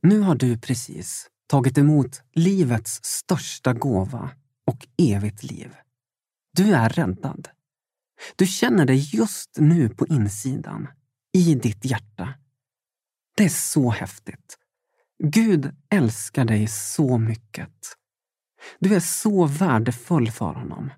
Nu 0.00 0.20
har 0.20 0.34
du 0.34 0.60
precis 0.60 1.30
tagit 1.48 1.78
emot 1.78 2.22
livets 2.32 3.00
största 3.04 3.72
gåva 3.72 4.30
och 4.66 4.86
evigt 4.96 5.42
liv. 5.42 5.74
Du 6.52 6.74
är 6.74 6.88
räddad. 6.88 7.48
Du 8.36 8.46
känner 8.46 8.84
dig 8.84 9.16
just 9.16 9.50
nu 9.58 9.88
på 9.88 10.06
insidan, 10.06 10.88
i 11.32 11.54
ditt 11.54 11.84
hjärta. 11.84 12.34
Det 13.36 13.44
är 13.44 13.48
så 13.48 13.90
häftigt. 13.90 14.58
Gud 15.24 15.76
älskar 15.90 16.44
dig 16.44 16.66
så 16.66 17.18
mycket. 17.18 17.96
Du 18.78 18.94
är 18.94 19.00
så 19.00 19.46
värdefull 19.46 20.30
för 20.30 20.52
honom. 20.54 20.90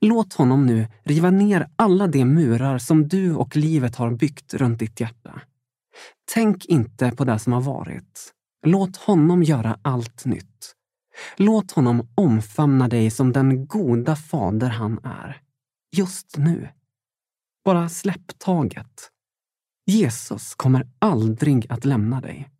Låt 0.00 0.32
honom 0.32 0.66
nu 0.66 0.88
riva 1.04 1.30
ner 1.30 1.68
alla 1.76 2.06
de 2.06 2.24
murar 2.24 2.78
som 2.78 3.08
du 3.08 3.34
och 3.34 3.56
livet 3.56 3.96
har 3.96 4.10
byggt 4.10 4.54
runt 4.54 4.78
ditt 4.78 5.00
hjärta. 5.00 5.40
Tänk 6.32 6.64
inte 6.64 7.10
på 7.10 7.24
det 7.24 7.38
som 7.38 7.52
har 7.52 7.60
varit. 7.60 8.32
Låt 8.66 8.96
honom 8.96 9.42
göra 9.42 9.78
allt 9.82 10.24
nytt. 10.24 10.74
Låt 11.36 11.72
honom 11.72 12.08
omfamna 12.14 12.88
dig 12.88 13.10
som 13.10 13.32
den 13.32 13.66
goda 13.66 14.16
fader 14.16 14.68
han 14.68 14.98
är. 15.04 15.42
Just 15.96 16.36
nu. 16.36 16.68
Bara 17.64 17.88
släpp 17.88 18.38
taget. 18.38 19.10
Jesus 19.86 20.54
kommer 20.54 20.88
aldrig 20.98 21.66
att 21.68 21.84
lämna 21.84 22.20
dig. 22.20 22.50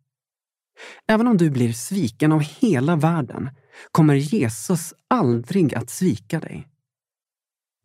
Även 1.07 1.27
om 1.27 1.37
du 1.37 1.49
blir 1.49 1.73
sviken 1.73 2.31
av 2.31 2.41
hela 2.41 2.95
världen 2.95 3.49
kommer 3.91 4.15
Jesus 4.15 4.93
aldrig 5.07 5.75
att 5.75 5.89
svika 5.89 6.39
dig. 6.39 6.67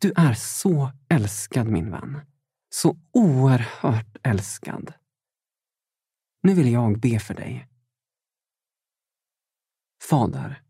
Du 0.01 0.13
är 0.17 0.35
så 0.35 0.91
älskad, 1.09 1.67
min 1.67 1.91
vän. 1.91 2.21
Så 2.71 2.97
oerhört 3.13 4.17
älskad. 4.23 4.93
Nu 6.43 6.55
vill 6.55 6.73
jag 6.73 7.01
be 7.01 7.19
för 7.19 7.35
dig. 7.35 7.69
Fader, 10.09 10.61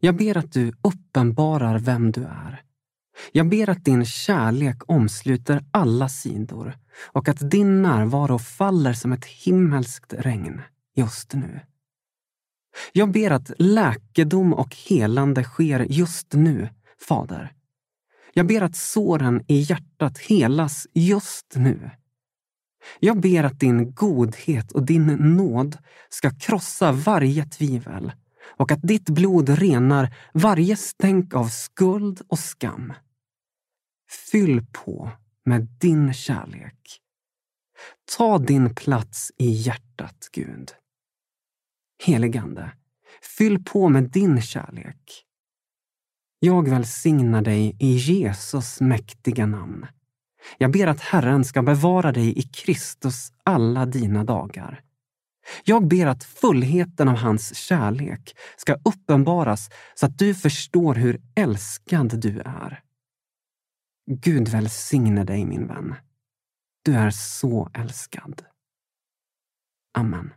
jag 0.00 0.16
ber 0.16 0.36
att 0.36 0.52
du 0.52 0.72
uppenbarar 0.82 1.78
vem 1.78 2.12
du 2.12 2.24
är. 2.24 2.62
Jag 3.32 3.48
ber 3.48 3.70
att 3.70 3.84
din 3.84 4.04
kärlek 4.04 4.76
omsluter 4.86 5.64
alla 5.70 6.08
sidor 6.08 6.78
och 7.12 7.28
att 7.28 7.50
din 7.50 7.82
närvaro 7.82 8.38
faller 8.38 8.92
som 8.92 9.12
ett 9.12 9.24
himmelskt 9.24 10.12
regn 10.12 10.60
just 10.94 11.34
nu. 11.34 11.60
Jag 12.92 13.12
ber 13.12 13.30
att 13.30 13.50
läkedom 13.58 14.54
och 14.54 14.76
helande 14.88 15.44
sker 15.44 15.80
just 15.80 16.32
nu, 16.32 16.68
Fader. 17.08 17.52
Jag 18.32 18.46
ber 18.46 18.62
att 18.62 18.76
såren 18.76 19.44
i 19.48 19.60
hjärtat 19.60 20.18
helas 20.18 20.86
just 20.92 21.54
nu. 21.56 21.90
Jag 23.00 23.20
ber 23.20 23.44
att 23.44 23.60
din 23.60 23.94
godhet 23.94 24.72
och 24.72 24.82
din 24.82 25.06
nåd 25.06 25.78
ska 26.08 26.30
krossa 26.30 26.92
varje 26.92 27.44
tvivel 27.44 28.12
och 28.46 28.72
att 28.72 28.82
ditt 28.82 29.10
blod 29.10 29.48
renar 29.48 30.14
varje 30.34 30.76
stänk 30.76 31.34
av 31.34 31.48
skuld 31.48 32.20
och 32.28 32.38
skam. 32.38 32.92
Fyll 34.30 34.66
på 34.72 35.10
med 35.44 35.68
din 35.80 36.14
kärlek. 36.14 37.00
Ta 38.16 38.38
din 38.38 38.74
plats 38.74 39.32
i 39.38 39.50
hjärtat, 39.50 40.28
Gud. 40.32 40.72
Heligande, 42.04 42.70
fyll 43.36 43.64
på 43.64 43.88
med 43.88 44.10
din 44.10 44.42
kärlek. 44.42 45.24
Jag 46.38 46.68
välsignar 46.68 47.42
dig 47.42 47.76
i 47.80 47.96
Jesus 47.96 48.80
mäktiga 48.80 49.46
namn. 49.46 49.86
Jag 50.58 50.72
ber 50.72 50.86
att 50.86 51.00
Herren 51.00 51.44
ska 51.44 51.62
bevara 51.62 52.12
dig 52.12 52.38
i 52.38 52.42
Kristus 52.42 53.32
alla 53.42 53.86
dina 53.86 54.24
dagar. 54.24 54.82
Jag 55.64 55.88
ber 55.88 56.06
att 56.06 56.24
fullheten 56.24 57.08
av 57.08 57.16
hans 57.16 57.56
kärlek 57.56 58.36
ska 58.56 58.74
uppenbaras 58.84 59.70
så 59.94 60.06
att 60.06 60.18
du 60.18 60.34
förstår 60.34 60.94
hur 60.94 61.20
älskad 61.34 62.20
du 62.20 62.40
är. 62.40 62.82
Gud 64.06 64.48
välsigne 64.48 65.24
dig, 65.24 65.44
min 65.44 65.66
vän. 65.66 65.94
Du 66.82 66.94
är 66.94 67.10
så 67.10 67.70
älskad. 67.74 68.42
Amen. 69.94 70.32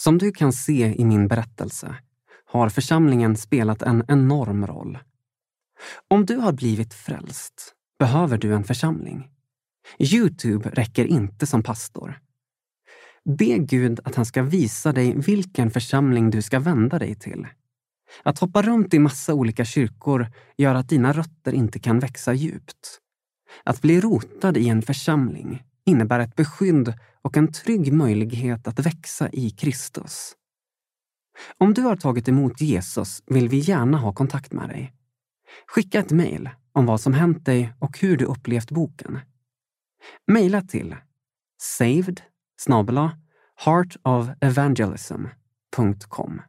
Som 0.00 0.18
du 0.18 0.32
kan 0.32 0.52
se 0.52 0.94
i 1.00 1.04
min 1.04 1.28
berättelse 1.28 1.96
har 2.44 2.68
församlingen 2.68 3.36
spelat 3.36 3.82
en 3.82 4.04
enorm 4.08 4.66
roll. 4.66 4.98
Om 6.08 6.26
du 6.26 6.36
har 6.36 6.52
blivit 6.52 6.94
frälst 6.94 7.74
behöver 7.98 8.38
du 8.38 8.54
en 8.54 8.64
församling. 8.64 9.31
Youtube 9.98 10.70
räcker 10.70 11.04
inte 11.04 11.46
som 11.46 11.62
pastor. 11.62 12.20
Be 13.24 13.58
Gud 13.58 14.00
att 14.04 14.14
han 14.14 14.26
ska 14.26 14.42
visa 14.42 14.92
dig 14.92 15.14
vilken 15.16 15.70
församling 15.70 16.30
du 16.30 16.42
ska 16.42 16.60
vända 16.60 16.98
dig 16.98 17.14
till. 17.14 17.46
Att 18.22 18.38
hoppa 18.38 18.62
runt 18.62 18.94
i 18.94 18.98
massa 18.98 19.34
olika 19.34 19.64
kyrkor 19.64 20.26
gör 20.56 20.74
att 20.74 20.88
dina 20.88 21.12
rötter 21.12 21.52
inte 21.52 21.78
kan 21.78 21.98
växa 21.98 22.32
djupt. 22.32 22.98
Att 23.64 23.82
bli 23.82 24.00
rotad 24.00 24.56
i 24.56 24.68
en 24.68 24.82
församling 24.82 25.62
innebär 25.84 26.20
ett 26.20 26.36
beskydd 26.36 26.94
och 27.22 27.36
en 27.36 27.52
trygg 27.52 27.92
möjlighet 27.92 28.68
att 28.68 28.78
växa 28.78 29.28
i 29.32 29.50
Kristus. 29.50 30.32
Om 31.58 31.74
du 31.74 31.82
har 31.82 31.96
tagit 31.96 32.28
emot 32.28 32.60
Jesus 32.60 33.22
vill 33.26 33.48
vi 33.48 33.58
gärna 33.58 33.98
ha 33.98 34.12
kontakt 34.12 34.52
med 34.52 34.68
dig. 34.68 34.92
Skicka 35.66 35.98
ett 35.98 36.10
mejl 36.10 36.50
om 36.72 36.86
vad 36.86 37.00
som 37.00 37.14
hänt 37.14 37.44
dig 37.44 37.72
och 37.78 37.98
hur 37.98 38.16
du 38.16 38.24
upplevt 38.24 38.70
boken. 38.70 39.18
Mejla 40.26 40.62
till 40.62 40.96
saved 41.62 42.22
heartofevangelism.com. 43.64 46.42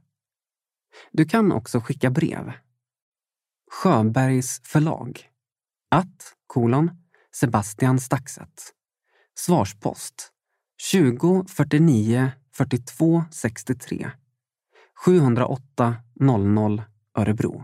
Du 1.12 1.26
kan 1.26 1.52
också 1.52 1.80
skicka 1.80 2.10
brev. 2.10 2.54
Sjöbergs 3.72 4.62
förlag. 4.64 5.30
Att, 5.92 6.36
kolon, 6.48 6.92
Sebastian 7.36 8.00
Staxet. 8.00 8.74
Svarspost 9.36 10.32
20 10.78 11.46
49 11.50 12.32
42 12.52 13.24
63 13.32 14.12
708 15.06 15.96
00 16.20 16.84
Örebro. 17.18 17.64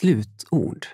Slutord. 0.00 0.86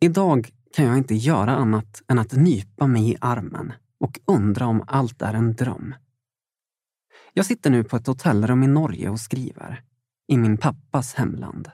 Idag 0.00 0.50
kan 0.76 0.84
jag 0.84 0.98
inte 0.98 1.14
göra 1.14 1.56
annat 1.56 2.02
än 2.08 2.18
att 2.18 2.32
nypa 2.32 2.86
mig 2.86 3.10
i 3.10 3.16
armen 3.20 3.72
och 4.00 4.20
undra 4.26 4.66
om 4.66 4.84
allt 4.86 5.22
är 5.22 5.34
en 5.34 5.54
dröm. 5.54 5.94
Jag 7.32 7.46
sitter 7.46 7.70
nu 7.70 7.84
på 7.84 7.96
ett 7.96 8.06
hotellrum 8.06 8.62
i 8.62 8.66
Norge 8.66 9.10
och 9.10 9.20
skriver. 9.20 9.82
I 10.28 10.36
min 10.36 10.56
pappas 10.56 11.14
hemland. 11.14 11.70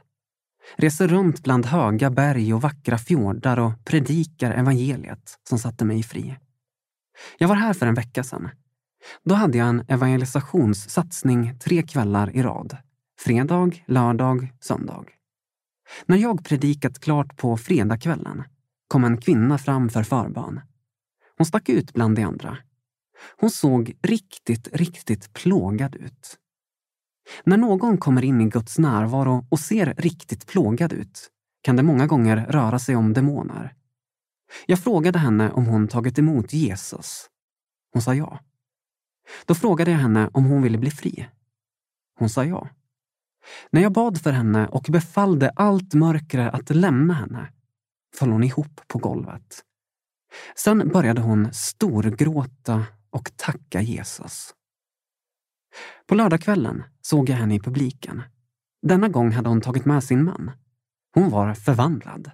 Reser 0.76 1.08
runt 1.08 1.42
bland 1.42 1.66
höga 1.66 2.10
berg 2.10 2.54
och 2.54 2.62
vackra 2.62 2.98
fjordar 2.98 3.58
och 3.58 3.84
predikar 3.84 4.50
evangeliet 4.50 5.38
som 5.48 5.58
satte 5.58 5.84
mig 5.84 6.02
fri. 6.02 6.36
Jag 7.38 7.48
var 7.48 7.56
här 7.56 7.74
för 7.74 7.86
en 7.86 7.94
vecka 7.94 8.24
sedan. 8.24 8.48
Då 9.24 9.34
hade 9.34 9.58
jag 9.58 9.68
en 9.68 9.84
evangelisationssatsning 9.88 11.58
tre 11.58 11.82
kvällar 11.82 12.36
i 12.36 12.42
rad. 12.42 12.76
Fredag, 13.18 13.70
lördag, 13.86 14.52
söndag. 14.60 15.04
När 16.06 16.16
jag 16.16 16.44
predikat 16.44 16.98
klart 17.00 17.36
på 17.36 17.56
fredagskvällen 17.56 18.42
kom 18.88 19.04
en 19.04 19.20
kvinna 19.20 19.58
fram 19.58 19.88
för 19.88 20.02
förbön. 20.02 20.60
Hon 21.36 21.46
stack 21.46 21.68
ut 21.68 21.92
bland 21.92 22.16
de 22.16 22.22
andra. 22.22 22.58
Hon 23.36 23.50
såg 23.50 23.96
riktigt, 24.02 24.68
riktigt 24.72 25.32
plågad 25.32 25.94
ut. 25.94 26.38
När 27.44 27.56
någon 27.56 27.98
kommer 27.98 28.24
in 28.24 28.40
i 28.40 28.48
Guds 28.48 28.78
närvaro 28.78 29.46
och 29.50 29.60
ser 29.60 29.94
riktigt 29.98 30.46
plågad 30.46 30.92
ut 30.92 31.30
kan 31.62 31.76
det 31.76 31.82
många 31.82 32.06
gånger 32.06 32.36
röra 32.36 32.78
sig 32.78 32.96
om 32.96 33.12
demoner. 33.12 33.74
Jag 34.66 34.78
frågade 34.78 35.18
henne 35.18 35.50
om 35.50 35.66
hon 35.66 35.88
tagit 35.88 36.18
emot 36.18 36.52
Jesus. 36.52 37.26
Hon 37.92 38.02
sa 38.02 38.14
ja. 38.14 38.40
Då 39.46 39.54
frågade 39.54 39.90
jag 39.90 39.98
henne 39.98 40.30
om 40.32 40.44
hon 40.44 40.62
ville 40.62 40.78
bli 40.78 40.90
fri. 40.90 41.28
Hon 42.18 42.30
sa 42.30 42.44
ja. 42.44 42.68
När 43.70 43.82
jag 43.82 43.92
bad 43.92 44.20
för 44.20 44.32
henne 44.32 44.66
och 44.66 44.86
befallde 44.88 45.50
allt 45.56 45.94
mörkre 45.94 46.50
att 46.50 46.70
lämna 46.70 47.14
henne 47.14 47.52
föll 48.14 48.30
hon 48.30 48.44
ihop 48.44 48.80
på 48.88 48.98
golvet. 48.98 49.62
Sen 50.56 50.88
började 50.88 51.20
hon 51.20 51.52
storgråta 51.52 52.84
och 53.10 53.30
tacka 53.36 53.80
Jesus. 53.80 54.54
På 56.06 56.14
lördagskvällen 56.14 56.82
såg 57.02 57.28
jag 57.28 57.36
henne 57.36 57.54
i 57.54 57.60
publiken. 57.60 58.22
Denna 58.82 59.08
gång 59.08 59.32
hade 59.32 59.48
hon 59.48 59.60
tagit 59.60 59.84
med 59.84 60.04
sin 60.04 60.24
man. 60.24 60.50
Hon 61.14 61.30
var 61.30 61.54
förvandlad. 61.54 62.30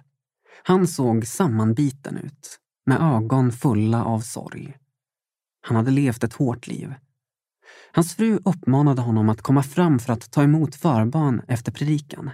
Han 0.63 0.87
såg 0.87 1.27
sammanbiten 1.27 2.17
ut, 2.17 2.59
med 2.85 3.01
ögon 3.01 3.51
fulla 3.51 4.03
av 4.03 4.19
sorg. 4.19 4.77
Han 5.61 5.75
hade 5.75 5.91
levt 5.91 6.23
ett 6.23 6.33
hårt 6.33 6.67
liv. 6.67 6.93
Hans 7.95 8.15
fru 8.15 8.39
uppmanade 8.45 9.01
honom 9.01 9.29
att 9.29 9.41
komma 9.41 9.63
fram 9.63 9.99
för 9.99 10.13
att 10.13 10.31
ta 10.31 10.43
emot 10.43 10.75
förbarn 10.75 11.41
efter 11.47 11.71
predikan. 11.71 12.31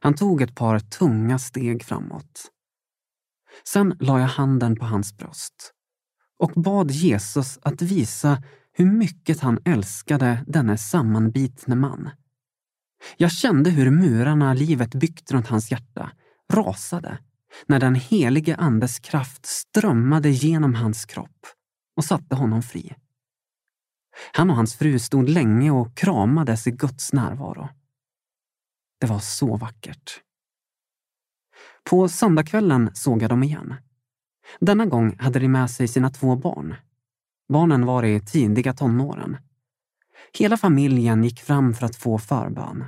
Han 0.00 0.14
tog 0.14 0.42
ett 0.42 0.54
par 0.54 0.78
tunga 0.78 1.38
steg 1.38 1.84
framåt. 1.84 2.50
Sen 3.64 3.96
la 4.00 4.20
jag 4.20 4.26
handen 4.26 4.76
på 4.76 4.84
hans 4.84 5.16
bröst 5.16 5.72
och 6.38 6.52
bad 6.62 6.90
Jesus 6.90 7.58
att 7.62 7.82
visa 7.82 8.42
hur 8.72 8.86
mycket 8.86 9.40
han 9.40 9.58
älskade 9.64 10.44
denne 10.46 10.78
sammanbitne 10.78 11.74
man. 11.74 12.10
Jag 13.16 13.32
kände 13.32 13.70
hur 13.70 13.90
murarna 13.90 14.54
livet 14.54 14.94
byggt 14.94 15.32
runt 15.32 15.48
hans 15.48 15.70
hjärta 15.70 16.10
rasade 16.52 17.18
när 17.66 17.80
den 17.80 17.94
helige 17.94 18.56
Andes 18.56 18.98
kraft 18.98 19.46
strömmade 19.46 20.30
genom 20.30 20.74
hans 20.74 21.04
kropp 21.04 21.46
och 21.96 22.04
satte 22.04 22.34
honom 22.34 22.62
fri. 22.62 22.94
Han 24.32 24.50
och 24.50 24.56
hans 24.56 24.76
fru 24.76 24.98
stod 24.98 25.28
länge 25.28 25.70
och 25.70 25.96
kramades 25.96 26.66
i 26.66 26.70
Guds 26.70 27.12
närvaro. 27.12 27.68
Det 29.00 29.06
var 29.06 29.18
så 29.18 29.56
vackert. 29.56 30.20
På 31.90 32.08
söndagskvällen 32.08 32.90
såg 32.94 33.22
jag 33.22 33.30
dem 33.30 33.42
igen. 33.42 33.74
Denna 34.60 34.86
gång 34.86 35.16
hade 35.18 35.38
de 35.38 35.48
med 35.48 35.70
sig 35.70 35.88
sina 35.88 36.10
två 36.10 36.36
barn. 36.36 36.74
Barnen 37.48 37.86
var 37.86 38.04
i 38.04 38.20
tidiga 38.20 38.74
tonåren. 38.74 39.36
Hela 40.38 40.56
familjen 40.56 41.24
gick 41.24 41.40
fram 41.40 41.74
för 41.74 41.86
att 41.86 41.96
få 41.96 42.18
förbön. 42.18 42.84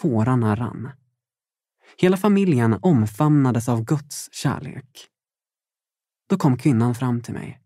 Tårarna 0.00 0.56
rann. 0.56 0.88
Hela 1.96 2.16
familjen 2.16 2.78
omfamnades 2.82 3.68
av 3.68 3.84
Guds 3.84 4.28
kärlek. 4.32 5.08
Då 6.28 6.36
kom 6.36 6.58
kvinnan 6.58 6.94
fram 6.94 7.20
till 7.20 7.34
mig. 7.34 7.60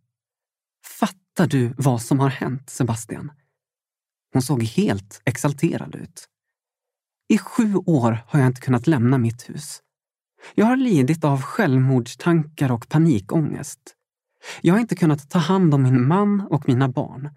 Fattar 1.37 1.47
du 1.47 1.75
vad 1.77 2.03
som 2.03 2.21
har 2.21 2.29
hänt, 2.29 2.71
Sebastian? 2.71 3.33
Hon 4.33 4.43
såg 4.43 4.63
helt 4.63 5.23
exalterad 5.25 5.95
ut. 5.95 6.29
I 7.29 7.39
sju 7.39 7.75
år 7.75 8.25
har 8.27 8.41
jag 8.41 8.47
inte 8.47 8.61
kunnat 8.61 8.87
lämna 8.87 9.19
mitt 9.19 9.51
hus. 9.51 9.83
Jag 10.55 10.67
har 10.67 10.77
lidit 10.77 11.25
av 11.25 11.43
självmordstankar 11.43 12.73
och 12.73 12.89
panikångest. 12.89 13.81
Jag 14.61 14.75
har 14.75 14.81
inte 14.81 14.97
kunnat 14.97 15.31
ta 15.31 15.39
hand 15.39 15.75
om 15.75 15.83
min 15.83 16.09
man 16.09 16.41
och 16.41 16.69
mina 16.69 16.89
barn. 16.89 17.31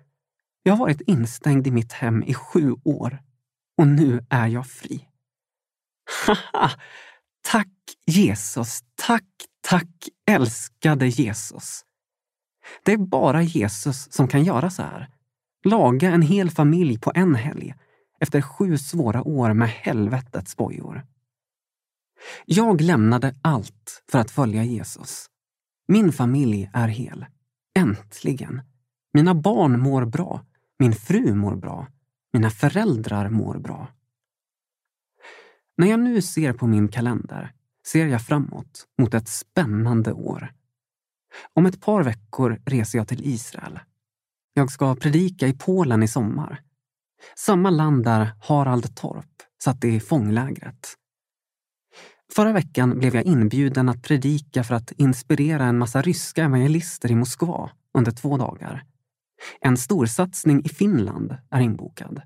Jag 0.64 0.74
har 0.74 0.80
varit 0.80 1.02
instängd 1.02 1.68
i 1.68 1.72
mitt 1.72 1.91
hem 1.91 2.24
i 2.24 2.34
sju 2.34 2.76
år 2.84 3.22
och 3.78 3.88
nu 3.88 4.26
är 4.30 4.48
jag 4.48 4.68
fri. 4.68 5.08
Haha! 6.28 6.72
Tack 7.52 7.68
Jesus, 8.06 8.80
tack, 8.96 9.30
tack 9.62 10.10
älskade 10.30 11.08
Jesus. 11.08 11.86
Det 12.84 12.91
är 12.91 12.97
bara 12.97 13.41
Jesus 13.41 14.11
som 14.11 14.28
kan 14.28 14.43
göra 14.43 14.70
så 14.70 14.82
här. 14.82 15.09
Laga 15.63 16.11
en 16.11 16.22
hel 16.22 16.49
familj 16.49 16.99
på 16.99 17.11
en 17.16 17.36
helg 17.36 17.76
efter 18.20 18.41
sju 18.41 18.78
svåra 18.78 19.24
år 19.24 19.53
med 19.53 19.70
helvetets 19.70 20.57
bojor. 20.57 21.05
Jag 22.45 22.82
lämnade 22.82 23.36
allt 23.41 24.03
för 24.11 24.20
att 24.20 24.32
följa 24.32 24.63
Jesus. 24.63 25.30
Min 25.88 26.11
familj 26.11 26.70
är 26.74 26.88
hel. 26.88 27.26
Äntligen! 27.80 28.61
Mina 29.13 29.36
barn 29.36 29.80
mår 29.80 30.05
bra. 30.05 30.41
Min 30.80 30.93
fru 30.93 31.36
mår 31.36 31.55
bra. 31.55 31.88
Mina 32.34 32.49
föräldrar 32.49 33.30
mår 33.30 33.57
bra. 33.57 33.88
När 35.78 35.88
jag 35.88 35.99
nu 35.99 36.22
ser 36.22 36.53
på 36.53 36.68
min 36.68 36.88
kalender 36.88 37.53
ser 37.88 38.05
jag 38.05 38.26
framåt 38.26 38.88
mot 38.97 39.13
ett 39.13 39.28
spännande 39.28 40.13
år. 40.13 40.53
Om 41.53 41.65
ett 41.65 41.81
par 41.81 42.03
veckor 42.03 42.61
reser 42.65 42.97
jag 42.97 43.07
till 43.07 43.25
Israel. 43.27 43.79
Jag 44.53 44.71
ska 44.71 44.95
predika 44.95 45.47
i 45.47 45.53
Polen 45.53 46.03
i 46.03 46.07
sommar. 46.07 46.61
Samma 47.36 47.69
land 47.69 48.03
där 48.03 48.31
Harald 48.41 48.95
Torp 48.95 49.43
satt 49.63 49.83
i 49.83 49.99
fånglägret. 49.99 50.95
Förra 52.33 52.53
veckan 52.53 52.99
blev 52.99 53.15
jag 53.15 53.23
inbjuden 53.23 53.89
att 53.89 54.03
predika 54.03 54.63
för 54.63 54.75
att 54.75 54.91
inspirera 54.91 55.65
en 55.65 55.77
massa 55.77 56.01
ryska 56.01 56.43
evangelister 56.43 57.11
i 57.11 57.15
Moskva 57.15 57.71
under 57.93 58.11
två 58.11 58.38
dagar. 58.38 58.86
En 59.61 59.77
storsatsning 59.77 60.65
i 60.65 60.69
Finland 60.69 61.38
är 61.49 61.61
inbokad. 61.61 62.21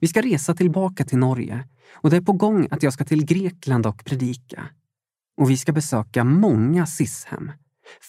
Vi 0.00 0.08
ska 0.08 0.22
resa 0.22 0.54
tillbaka 0.54 1.04
till 1.04 1.18
Norge 1.18 1.68
och 1.92 2.10
det 2.10 2.16
är 2.16 2.20
på 2.20 2.32
gång 2.32 2.68
att 2.70 2.82
jag 2.82 2.92
ska 2.92 3.04
till 3.04 3.26
Grekland 3.26 3.86
och 3.86 4.04
predika. 4.04 4.68
Och 5.36 5.50
vi 5.50 5.56
ska 5.56 5.72
besöka 5.72 6.24
många 6.24 6.86
SIS-hem, 6.86 7.52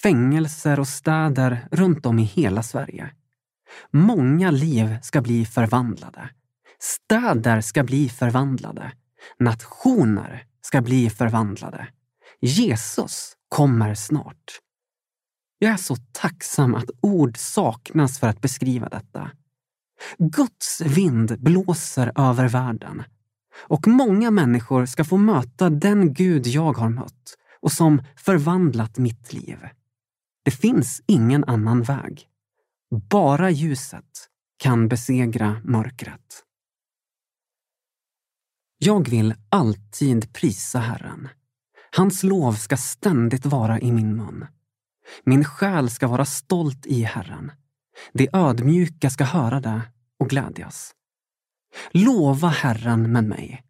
fängelser 0.03 0.79
och 0.79 0.87
städer 0.87 1.67
runt 1.71 2.05
om 2.05 2.19
i 2.19 2.23
hela 2.23 2.63
Sverige. 2.63 3.09
Många 3.91 4.51
liv 4.51 4.97
ska 5.01 5.21
bli 5.21 5.45
förvandlade. 5.45 6.29
Städer 6.79 7.61
ska 7.61 7.83
bli 7.83 8.09
förvandlade. 8.09 8.91
Nationer 9.39 10.43
ska 10.61 10.81
bli 10.81 11.09
förvandlade. 11.09 11.87
Jesus 12.41 13.33
kommer 13.49 13.95
snart. 13.95 14.59
Jag 15.59 15.71
är 15.71 15.77
så 15.77 15.95
tacksam 16.11 16.75
att 16.75 16.89
ord 17.01 17.37
saknas 17.37 18.19
för 18.19 18.27
att 18.27 18.41
beskriva 18.41 18.89
detta. 18.89 19.31
Guds 20.17 20.81
vind 20.81 21.39
blåser 21.39 22.11
över 22.15 22.47
världen 22.47 23.03
och 23.67 23.87
många 23.87 24.31
människor 24.31 24.85
ska 24.85 25.03
få 25.03 25.17
möta 25.17 25.69
den 25.69 26.13
Gud 26.13 26.47
jag 26.47 26.77
har 26.77 26.89
mött 26.89 27.37
och 27.65 27.71
som 27.71 28.01
förvandlat 28.15 28.97
mitt 28.97 29.33
liv. 29.33 29.57
Det 30.43 30.51
finns 30.51 31.01
ingen 31.07 31.43
annan 31.43 31.83
väg. 31.83 32.27
Bara 33.09 33.49
ljuset 33.49 34.29
kan 34.57 34.87
besegra 34.87 35.61
mörkret. 35.63 36.43
Jag 38.77 39.09
vill 39.09 39.35
alltid 39.49 40.33
prisa 40.33 40.79
Herren. 40.79 41.27
Hans 41.95 42.23
lov 42.23 42.53
ska 42.53 42.77
ständigt 42.77 43.45
vara 43.45 43.79
i 43.79 43.91
min 43.91 44.15
mun. 44.15 44.45
Min 45.23 45.45
själ 45.45 45.89
ska 45.89 46.07
vara 46.07 46.25
stolt 46.25 46.85
i 46.85 47.01
Herren. 47.03 47.51
De 48.13 48.29
ödmjuka 48.33 49.09
ska 49.09 49.23
höra 49.23 49.59
det 49.59 49.81
och 50.19 50.29
glädjas. 50.29 50.91
Lova 51.91 52.47
Herren 52.47 53.11
med 53.11 53.23
mig. 53.23 53.63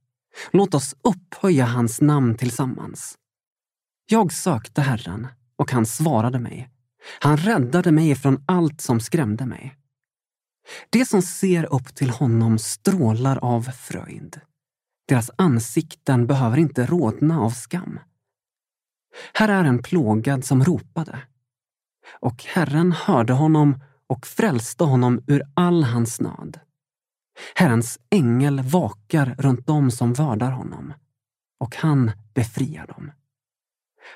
Låt 0.52 0.74
oss 0.74 0.96
upphöja 1.02 1.66
hans 1.66 2.02
namn 2.02 2.38
tillsammans. 2.38 3.18
Jag 4.06 4.34
sökte 4.34 4.82
Herren 4.82 5.28
och 5.56 5.72
han 5.72 5.86
svarade 5.86 6.40
mig. 6.40 6.70
Han 7.20 7.38
räddade 7.38 7.92
mig 7.92 8.16
från 8.16 8.44
allt 8.46 8.82
som 8.82 9.00
skrämde 9.00 9.46
mig. 9.46 9.76
De 10.90 11.06
som 11.06 11.22
ser 11.22 11.74
upp 11.74 11.96
till 11.96 12.10
honom 12.10 12.60
strålar 12.60 13.38
av 13.38 13.62
fröjd. 13.62 14.42
Deras 15.08 15.32
ansikten 15.36 16.28
behöver 16.28 16.58
inte 16.58 16.86
rodna 16.86 17.42
av 17.42 17.50
skam. 17.50 18.00
Här 19.34 19.50
är 19.50 19.64
en 19.64 19.84
plågad 19.84 20.46
som 20.46 20.64
ropade. 20.64 21.20
Och 22.20 22.44
Herren 22.44 22.92
hörde 22.92 23.34
honom 23.34 23.80
och 24.08 24.28
frälste 24.28 24.84
honom 24.84 25.24
ur 25.28 25.44
all 25.54 25.84
hans 25.84 26.22
nöd. 26.22 26.60
Herrens 27.56 28.00
ängel 28.10 28.62
vakar 28.62 29.36
runt 29.38 29.68
dem 29.68 29.92
som 29.92 30.14
vördar 30.14 30.52
honom 30.52 30.94
och 31.60 31.76
han 31.76 32.12
befriar 32.34 32.88
dem. 32.88 33.12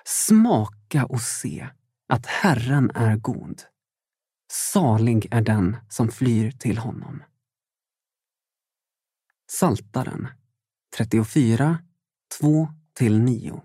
Smaka 0.06 1.06
och 1.06 1.22
se 1.22 1.70
att 2.08 2.26
Herren 2.26 2.92
är 2.96 3.18
god. 3.18 3.62
Salig 4.52 5.28
är 5.32 5.42
den 5.42 5.78
som 5.90 6.10
flyr 6.12 6.52
till 6.52 6.78
honom. 6.78 7.24
Saltaren 9.48 10.28
34, 10.98 11.80
2-9 12.42 13.62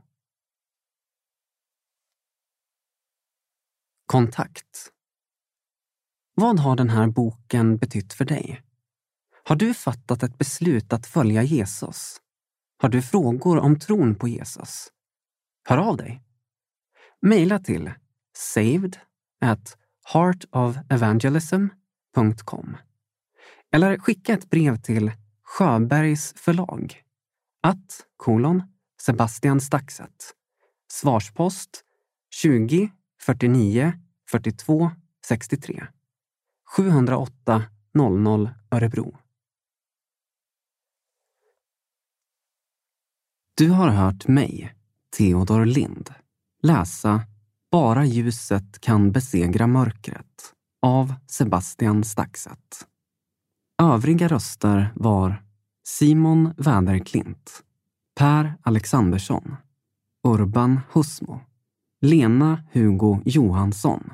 Kontakt 4.07 4.93
Vad 6.35 6.61
har 6.61 6.77
den 6.77 6.91
här 6.91 7.07
boken 7.07 7.77
betytt 7.77 8.13
för 8.13 8.25
dig? 8.25 8.63
Har 9.45 9.57
du 9.57 9.75
fattat 9.75 10.23
ett 10.23 10.39
beslut 10.39 10.93
att 10.93 11.07
följa 11.07 11.43
Jesus? 11.43 12.21
Har 12.79 12.89
du 12.89 13.03
frågor 13.03 13.59
om 13.59 13.79
tron 13.79 14.15
på 14.15 14.29
Jesus? 14.29 14.94
Hör 15.65 15.79
av 15.79 15.97
dig. 15.97 16.23
Mejla 17.21 17.59
till 17.59 17.93
saved 18.37 18.97
at 19.41 19.79
heartofevangelism.com 20.13 22.77
eller 23.73 23.99
skicka 23.99 24.33
ett 24.33 24.51
brev 24.51 24.77
till 24.77 25.13
Sjöbergs 25.43 26.35
förlag 26.37 27.03
att 27.63 28.07
kolon 28.17 28.63
Sebastian 29.03 29.61
Staxet. 29.61 30.35
Svarspost 30.93 31.85
20 32.31 32.91
49 33.21 33.93
42 34.31 34.91
63 35.27 35.87
708 36.77 37.63
00 37.95 38.51
Örebro. 38.71 39.19
Du 43.57 43.71
har 43.71 43.89
hört 43.89 44.29
mig, 44.29 44.75
Theodor 45.17 45.67
Lind, 45.67 46.11
läsa 46.63 47.21
Bara 47.71 48.05
ljuset 48.05 48.81
kan 48.81 49.13
besegra 49.13 49.67
mörkret 49.67 50.53
av 50.83 51.15
Sebastian 51.27 52.05
Staxet. 52.05 52.87
Övriga 53.83 54.29
röster 54.29 54.93
var 54.95 55.43
Simon 55.87 56.55
Väderklint, 56.57 57.63
Per 58.19 58.55
Alexandersson, 58.63 59.57
Urban 60.27 60.81
Husmo, 60.93 61.41
Lena 62.01 62.63
Hugo 62.73 63.23
Johansson, 63.25 64.13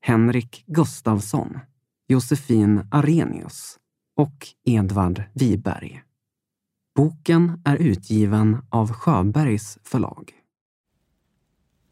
Henrik 0.00 0.64
Gustavsson, 0.66 1.58
Josefin 2.08 2.88
Arrhenius 2.90 3.78
och 4.16 4.48
Edvard 4.64 5.22
Wiberg. 5.34 6.02
Boken 6.96 7.62
är 7.64 7.76
utgiven 7.76 8.66
av 8.70 8.92
Sjöbergs 8.92 9.78
förlag. 9.82 10.35